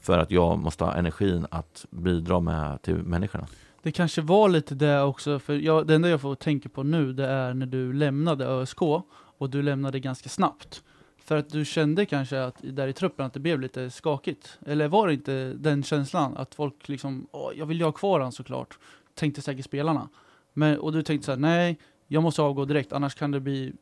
[0.00, 3.46] För att jag måste ha energin att bidra med till människorna.
[3.84, 7.12] Det kanske var lite det också, för jag, det enda jag får tänka på nu
[7.12, 8.82] det är när du lämnade ÖSK
[9.38, 10.82] och du lämnade ganska snabbt.
[11.18, 14.58] För att du kände kanske att där i truppen att det blev lite skakigt.
[14.66, 18.20] Eller var det inte den känslan att folk liksom, Åh, jag vill ju ha kvar
[18.20, 18.78] han såklart.
[19.14, 20.08] Tänkte säkert spelarna.
[20.52, 23.72] Men, och du tänkte så här, nej, jag måste avgå direkt annars kan det bli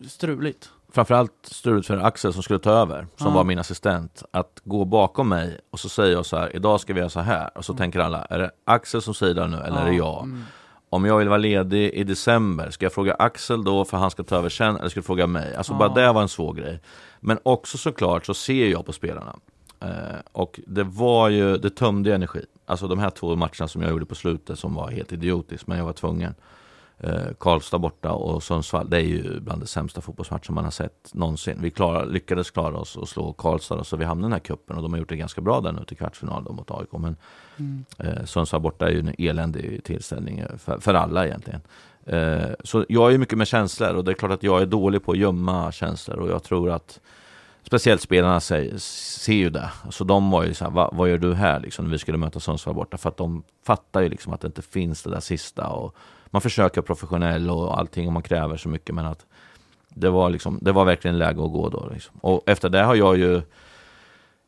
[0.00, 0.70] eh, struligt.
[0.92, 3.32] framförallt struligt för Axel som skulle ta över, som Ja.
[3.34, 6.92] var min assistent, att gå bakom mig och så säger jag så här, idag ska
[6.94, 7.50] vi göra så här.
[7.58, 7.78] Och så Mm.
[7.78, 10.22] tänker alla, är det Axel som säger det nu eller är det jag?
[10.22, 10.42] Mm.
[10.90, 14.22] Om jag vill vara ledig i december, ska jag fråga Axel då för han ska
[14.22, 15.54] ta över sen eller ska jag fråga mig?
[15.56, 15.78] Alltså Ja.
[15.78, 16.80] bara det var en svår grej.
[17.20, 19.36] Men också såklart så ser jag på spelarna.
[19.80, 19.88] Eh,
[20.32, 22.44] och det var ju, det tömde energi.
[22.66, 25.78] Alltså de här två matcherna som jag gjorde på slutet som var helt idiotiskt, men
[25.78, 26.34] jag var tvungen.
[26.98, 31.14] Eh, Karlstad borta och Sundsvall, det är ju bland de sämsta fotbollsmatcher man har sett
[31.14, 31.58] någonsin.
[31.60, 34.76] Vi klar, lyckades klara oss och slå Karlstad, så vi hamnade i den här kuppen
[34.76, 36.92] och de har gjort det ganska bra där nu till kvartsfinal då mot AIK.
[36.92, 37.16] Men
[37.56, 37.84] Mm.
[37.98, 41.60] Eh, Sundsvall borta är ju en eländig tillställning eh, för, för alla egentligen.
[42.06, 45.04] Eh, så jag är mycket med känslor och det är klart att jag är dålig
[45.04, 47.00] på att gömma känslor och jag tror att
[47.66, 49.70] speciellt spelarna säger, ser ju det.
[49.90, 52.18] Så de var ju så här, Va, vad gör du här liksom när vi skulle
[52.18, 52.96] möta Sundsvall borta?
[52.96, 55.96] För att de fattar ju liksom att det inte finns det där sista och
[56.26, 59.26] man försöker vara professionell och allting och man kräver så mycket men att
[59.88, 62.16] det var liksom, det var verkligen läge att gå då liksom.
[62.20, 63.42] Och efter det har jag ju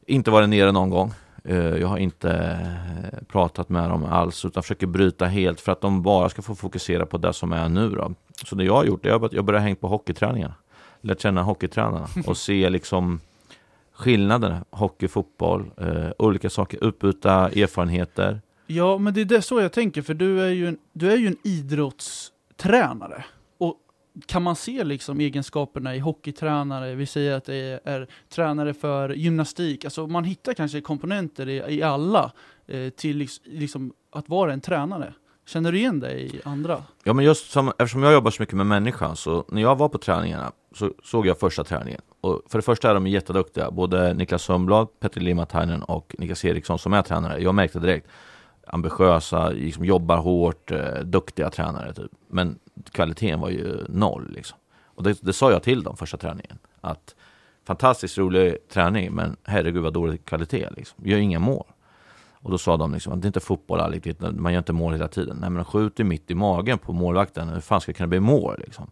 [0.07, 1.13] inte varit nere någon gång.
[1.45, 5.81] Eh, jag har inte eh, pratat med dem alls utan försöker bryta helt för att
[5.81, 8.15] de bara ska få fokusera på det som är nu då.
[8.45, 10.55] Så det jag har gjort är att jag börjar hänga på hockeyträningarna.
[11.07, 13.21] Lärt känna hockeytränarna och se liksom
[13.93, 14.65] skillnaderna.
[14.71, 18.41] Hockey, fotboll, eh, olika saker, utbyta erfarenheter.
[18.67, 21.17] Ja, men det är det så jag tänker, för du är ju en, du är
[21.17, 23.25] ju en idrottstränare.
[23.59, 23.77] Och
[24.27, 29.09] kan man se liksom egenskaperna i hockeytränare, vi säger att det är, är tränare för
[29.09, 32.33] gymnastik, alltså man hittar kanske komponenter i, i alla
[32.67, 35.13] eh, till liksom, liksom att vara en tränare.
[35.47, 36.83] Känner du igen dig i andra?
[37.05, 39.89] Ja men just som, eftersom jag jobbar så mycket med människan så när jag var
[39.89, 42.01] på träningarna så såg jag första träningen.
[42.21, 46.79] Och för det första är de jätteduktiga, både Niklas Sundblad, Petri Limatainen och Niklas Eriksson
[46.79, 47.43] som är tränare.
[47.43, 48.09] Jag märkte direkt,
[48.67, 52.11] ambitiösa, liksom jobbar hårt, eh, duktiga tränare typ.
[52.29, 52.59] Men
[52.93, 54.59] kvaliteten var ju noll liksom.
[54.85, 56.59] Och det, det sa jag till dem första träningen.
[56.81, 57.15] Att
[57.67, 61.05] fantastiskt rolig träning men herregud vad dålig kvalitet liksom.
[61.07, 61.67] Gör inga mål.
[62.47, 64.93] Och då sa de liksom att det är inte fotboll alltid, man gör inte mål
[64.93, 65.37] hela tiden.
[65.41, 68.55] Nej men skjuter mitt i magen på målvakten, hur fan ska det kunna bli mål
[68.59, 68.91] liksom?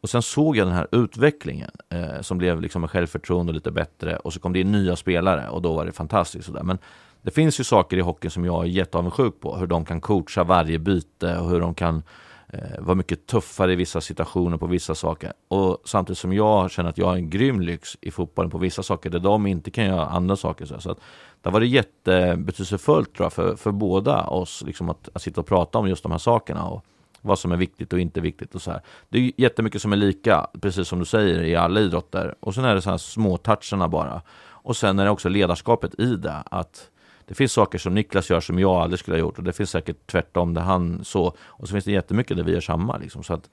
[0.00, 4.16] Och sen såg jag den här utvecklingen eh, som blev liksom med självförtroende lite bättre
[4.16, 6.62] och så kom det in nya spelare och då var det fantastiskt sådär.
[6.62, 6.78] Men
[7.22, 10.44] det finns ju saker i hockeyn som jag är jätteavundsjuk på, hur de kan coacha
[10.44, 12.02] varje byte och hur de kan
[12.48, 15.32] eh, vara mycket tuffare i vissa situationer på vissa saker.
[15.48, 18.82] Och samtidigt som jag känner att jag har en grym lyx i fotbollen på vissa
[18.82, 20.64] saker där de inte kan göra andra saker.
[20.64, 20.98] Så, så att
[21.46, 25.46] det var det jättebetydelsefullt tror jag, för, för båda oss liksom att, att sitta och
[25.46, 26.68] prata om just de här sakerna.
[26.68, 26.84] Och,
[27.26, 28.80] vad som är viktigt och inte viktigt och så här.
[29.08, 32.34] Det är jättemycket som är lika, precis som du säger, i alla idrotter.
[32.40, 34.22] Och sen är det så här små toucherna bara.
[34.48, 36.90] Och sen är det också ledarskapet i det, att
[37.24, 39.70] det finns saker som Niklas gör som jag aldrig skulle ha gjort och det finns
[39.70, 41.36] säkert tvärtom där han så.
[41.38, 43.22] Och så finns det jättemycket där vi gör samma liksom.
[43.22, 43.50] Så att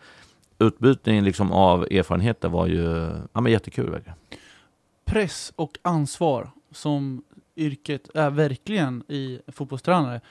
[0.60, 4.18] utbytningen liksom av erfarenheter var ju ja, men jättekul verkligen.
[5.06, 7.24] Press och ansvar som
[7.56, 10.22] yrket är verkligen i fotbollstränare.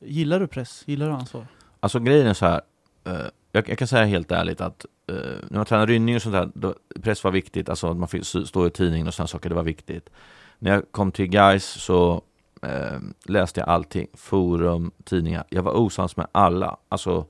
[0.00, 0.82] Gillar du press?
[0.86, 1.46] Gillar du ansvar?
[1.80, 2.60] Alltså grejen är så här,
[3.08, 5.16] uh, jag, jag, kan säga helt ärligt att uh,
[5.48, 8.24] när man tränar rynning och sånt där, då, press var viktigt, alltså att man fick
[8.24, 10.10] stå i tidningen och sådana saker, det var viktigt.
[10.58, 12.22] När jag kom till guys så
[12.66, 15.44] uh, läste jag allting, forum, tidningar.
[15.48, 16.76] Jag var osams med alla.
[16.88, 17.26] Alltså,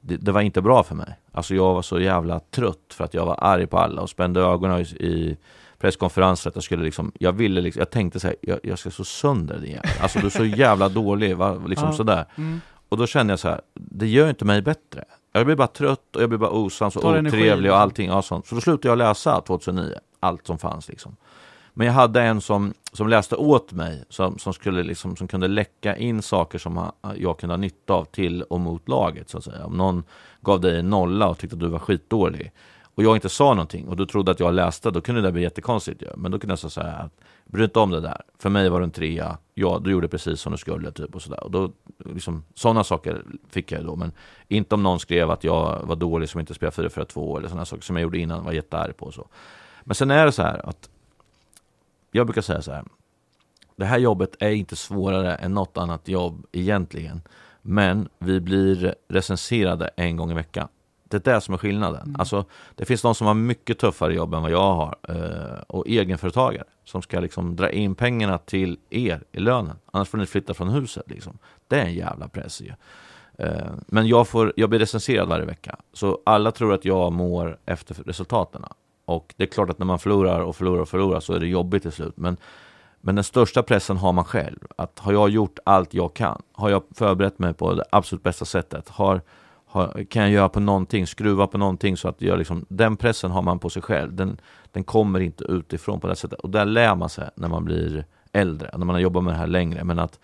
[0.00, 1.18] det, det, var inte bra för mig.
[1.32, 4.40] Alltså jag var så jävla trött för att jag var arg på alla och spände
[4.40, 5.36] ögonen i, i
[5.78, 8.90] presskonferenser att jag skulle liksom, jag ville liksom, jag tänkte så här, jag, jag ska
[8.90, 9.82] så sönder det igen.
[10.00, 11.62] Alltså du är så jävla dålig, va?
[11.66, 11.92] liksom ja.
[11.92, 12.24] sådär.
[12.36, 12.60] Mm.
[12.88, 15.04] Och då kände jag så här, det gör inte mig bättre.
[15.32, 17.78] Jag blir bara trött och jag blir bara osams och otrevlig och liksom.
[17.80, 18.08] allting.
[18.08, 18.46] Ja, sånt.
[18.46, 21.16] Så då slutade jag läsa 2009, allt som fanns liksom.
[21.76, 25.48] Men jag hade en som, som läste åt mig, som, som, skulle liksom, som kunde
[25.48, 29.30] läcka in saker som jag kunde ha nytta av till och mot laget.
[29.30, 29.66] Så att säga.
[29.66, 30.04] Om någon
[30.40, 32.52] gav dig en nolla och tyckte att du var skitdålig
[32.94, 35.42] och jag inte sa någonting och du trodde att jag läste, då kunde det bli
[35.42, 36.08] jättekonstigt ju.
[36.16, 37.12] Men då kunde jag säga att
[37.44, 38.22] bry inte om det där.
[38.38, 41.22] För mig var det en trea, ja du gjorde precis som du skulle typ och
[41.22, 41.44] sådär.
[41.44, 43.96] Och då, liksom, sådana saker fick jag då.
[43.96, 44.12] Men
[44.48, 47.82] inte om någon skrev att jag var dålig som inte spelade 4-4-2 eller sådana saker
[47.82, 49.28] som jag gjorde innan, var jättearg på och så.
[49.84, 50.90] Men sen är det så här att
[52.12, 52.84] jag brukar säga så här.
[53.76, 57.22] Det här jobbet är inte svårare än något annat jobb egentligen.
[57.62, 60.68] Men vi blir recenserade en gång i veckan.
[61.04, 62.02] Det är det som är skillnaden.
[62.02, 62.16] Mm.
[62.18, 62.44] Alltså,
[62.74, 64.96] det finns de som har mycket tuffare jobb än vad jag har.
[65.08, 69.76] Eh, och egenföretagare som ska liksom dra in pengarna till er i lönen.
[69.92, 71.10] Annars får ni flytta från huset.
[71.10, 71.38] Liksom.
[71.68, 72.72] Det är en jävla press ju.
[73.38, 75.76] Eh, men jag, får, jag blir recenserad varje vecka.
[75.92, 78.64] Så alla tror att jag mår efter resultaten.
[79.04, 81.46] Och det är klart att när man förlorar och förlorar och förlorar så är det
[81.46, 82.16] jobbigt till slut.
[82.16, 82.36] Men,
[83.00, 84.58] men den största pressen har man själv.
[84.76, 86.42] Att har jag gjort allt jag kan?
[86.52, 88.88] Har jag förberett mig på det absolut bästa sättet?
[88.88, 89.22] Har
[90.08, 93.42] kan jag göra på någonting, skruva på någonting så att jag liksom, den pressen har
[93.42, 94.14] man på sig själv.
[94.14, 94.40] Den,
[94.72, 96.40] den kommer inte utifrån på det sättet.
[96.40, 99.38] Och där lär man sig när man blir äldre, när man har jobbat med det
[99.38, 99.84] här längre.
[99.84, 100.18] Men att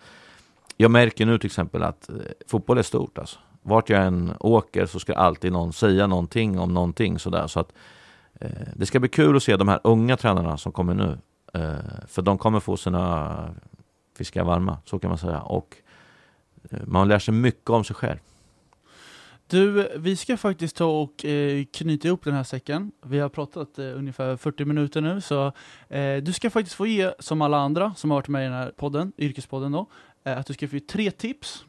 [0.77, 2.15] jag märker nu till exempel att eh,
[2.47, 3.39] fotboll är stort alltså.
[3.61, 7.47] Vart jag än åker så ska alltid någon säga någonting om någonting sådär.
[7.47, 7.73] Så att
[8.33, 11.17] eh, det ska bli kul att se de här unga tränarna som kommer nu.
[11.53, 13.55] Eh, för de kommer få sina
[14.17, 15.39] fiskar varma, så kan man säga.
[15.39, 15.75] Och
[16.71, 18.19] eh, man lär sig mycket om sig själv.
[19.51, 22.91] Du, vi ska faktiskt ta och eh, knyta ihop den här säcken.
[23.05, 25.51] Vi har pratat eh, ungefär 40 minuter nu, så
[25.89, 28.53] eh, du ska faktiskt få ge, som alla andra som har varit med i den
[28.53, 29.87] här podden, Yrkespodden då,
[30.23, 31.65] eh, att du ska få ge tre tips.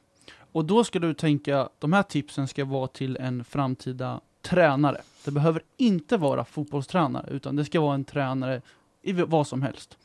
[0.52, 5.00] Och då ska du tänka, de här tipsen ska vara till en framtida tränare.
[5.24, 8.62] Det behöver inte vara fotbollstränare, utan det ska vara en tränare
[9.02, 9.98] i vad som helst.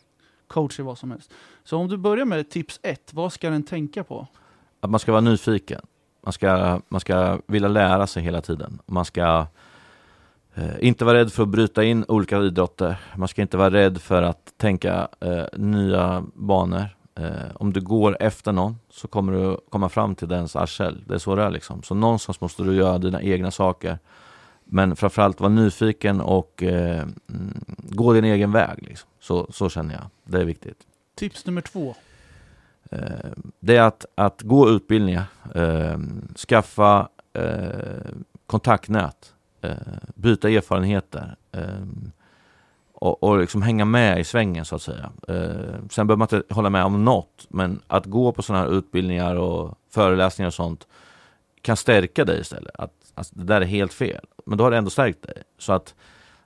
[0.48, 1.34] Coach i vad som helst.
[1.64, 4.28] Så om du börjar med tips ett, vad ska den tänka på?
[4.80, 5.82] Att man ska vara nyfiken.
[6.28, 8.80] Man ska, man ska vilja lära sig hela tiden.
[8.86, 9.46] Man ska
[10.56, 12.98] eh, inte vara rädd för att bryta in olika idrotter.
[13.16, 16.86] Man ska inte vara rädd för att tänka eh, nya banor.
[17.16, 21.04] Eh, om du går efter någon så kommer du komma fram till dens arsel.
[21.08, 21.84] Det är så det är liksom.
[21.84, 24.00] Så någonstans måste du göra dina egna saker.
[24.66, 28.78] Men framförallt vara nyfiken och eh, mm, gå din egen väg.
[28.82, 29.10] Liksom.
[29.20, 30.04] Så, så känner jag.
[30.24, 30.78] Det är viktigt.
[31.16, 31.96] Tips nummer två.
[32.92, 35.24] Eh, det är att, att gå utbildningar.
[35.56, 35.98] Eh,
[36.36, 38.12] skaffa eh,
[38.46, 39.34] kontaktnät.
[39.62, 39.72] Eh,
[40.16, 41.36] byta erfarenheter.
[41.52, 41.86] Eh,
[42.94, 45.12] och, och liksom hänga med i svängen så att säga.
[45.28, 48.72] Eh, sen behöver man inte hålla med om något, men att gå på sådana här
[48.72, 50.88] utbildningar och föreläsningar och sånt
[51.62, 52.76] kan stärka dig istället.
[52.76, 55.44] Att att det där är helt fel, men då har det ändå stärkt dig.
[55.58, 55.96] Så att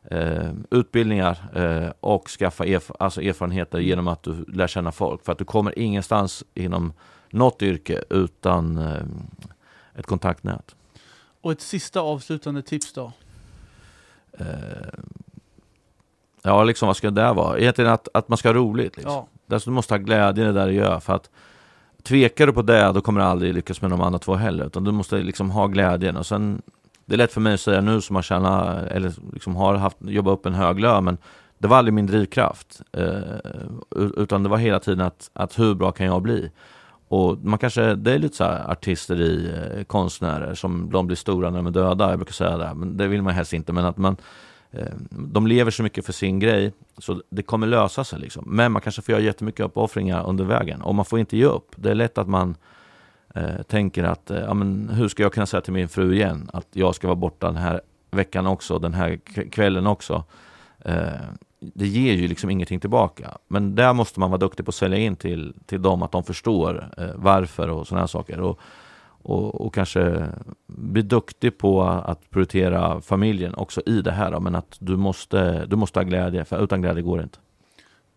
[0.09, 3.87] eh, utbildningar eh, och skaffa erf alltså erfarenheter mm.
[3.87, 5.25] genom att du lär känna folk.
[5.25, 6.93] För att du kommer ingenstans inom
[7.29, 9.03] något yrke utan eh,
[9.95, 10.75] ett kontaktnät.
[11.41, 13.11] Och ett sista avslutande tips då?
[14.33, 14.45] Eh,
[16.43, 17.59] Ja, liksom vad ska det vara?
[17.59, 18.97] Egentligen att, att man ska ha roligt.
[18.97, 19.13] Liksom.
[19.13, 19.27] Ja.
[19.55, 20.99] Alltså, du måste ha glädje i det där du gör.
[20.99, 21.29] För att
[22.03, 24.65] tvekar du på det, då kommer du aldrig lyckas med de andra två heller.
[24.65, 26.17] Utan du måste liksom ha glädjen.
[26.17, 26.61] Och sen,
[27.11, 29.97] det är lätt för mig att säga nu som har tjänat, eller liksom har haft,
[30.01, 31.17] jobbat upp en hög lön, men
[31.57, 32.81] det var aldrig min drivkraft.
[32.91, 33.21] Eh,
[34.17, 36.51] utan det var hela tiden att, att hur bra kan jag bli?
[37.07, 41.49] Och man kanske, det är lite så här artisteri, eh, konstnärer som de blir stora
[41.49, 42.09] när de är döda.
[42.09, 43.73] Jag brukar säga det, men det vill man helst inte.
[43.73, 44.17] Men att man
[44.73, 48.19] Eh, de lever så mycket för sin grej, så det kommer lösa sig.
[48.19, 48.43] Liksom.
[48.47, 50.81] Men man kanske får göra jättemycket uppoffringar under vägen.
[50.81, 51.71] Och man får inte ge upp.
[51.75, 52.55] Det är lätt att man
[53.35, 56.49] eh, tänker att, eh, ja, men hur ska jag kunna säga till min fru igen
[56.53, 59.19] att jag ska vara borta den här veckan också, den här
[59.51, 60.23] kvällen också.
[60.79, 61.07] Eh,
[61.59, 63.37] det ger ju liksom ingenting tillbaka.
[63.47, 66.23] Men där måste man vara duktig på att sälja in till, till dem, att de
[66.23, 68.39] förstår eh, varför och sådana här saker.
[68.39, 68.59] Och,
[69.23, 70.27] och, och, kanske
[70.67, 74.39] bli duktig på att prioritera familjen också i det här.
[74.39, 77.39] Men att du måste, du måste ha glädje, för utan glädje går det inte.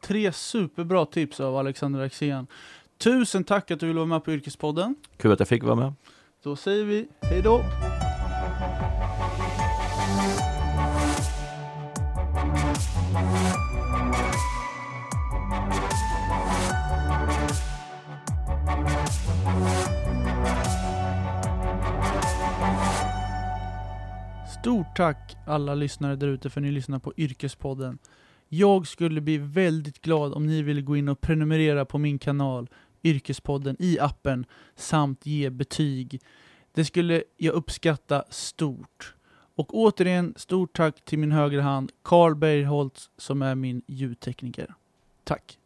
[0.01, 2.47] Tre superbra tips av Alexander Axén.
[2.99, 4.95] Tusen tack att du ville vara med på Yrkespodden.
[5.17, 5.93] Kul att jag fick vara med.
[6.43, 7.65] Då säger vi hej då.
[24.61, 27.99] Stort tack alla lyssnare där ute för att ni lyssnar på Yrkespodden.
[28.49, 32.69] Jag skulle bli väldigt glad om ni ville gå in och prenumerera på min kanal
[33.03, 36.21] Yrkespodden i appen samt ge betyg.
[36.73, 39.15] Det skulle jag uppskatta stort.
[39.57, 44.75] Och återigen, stort tack till min högra hand, Carl Bergholtz, som är min ljudtekniker.
[45.25, 45.59] Tack!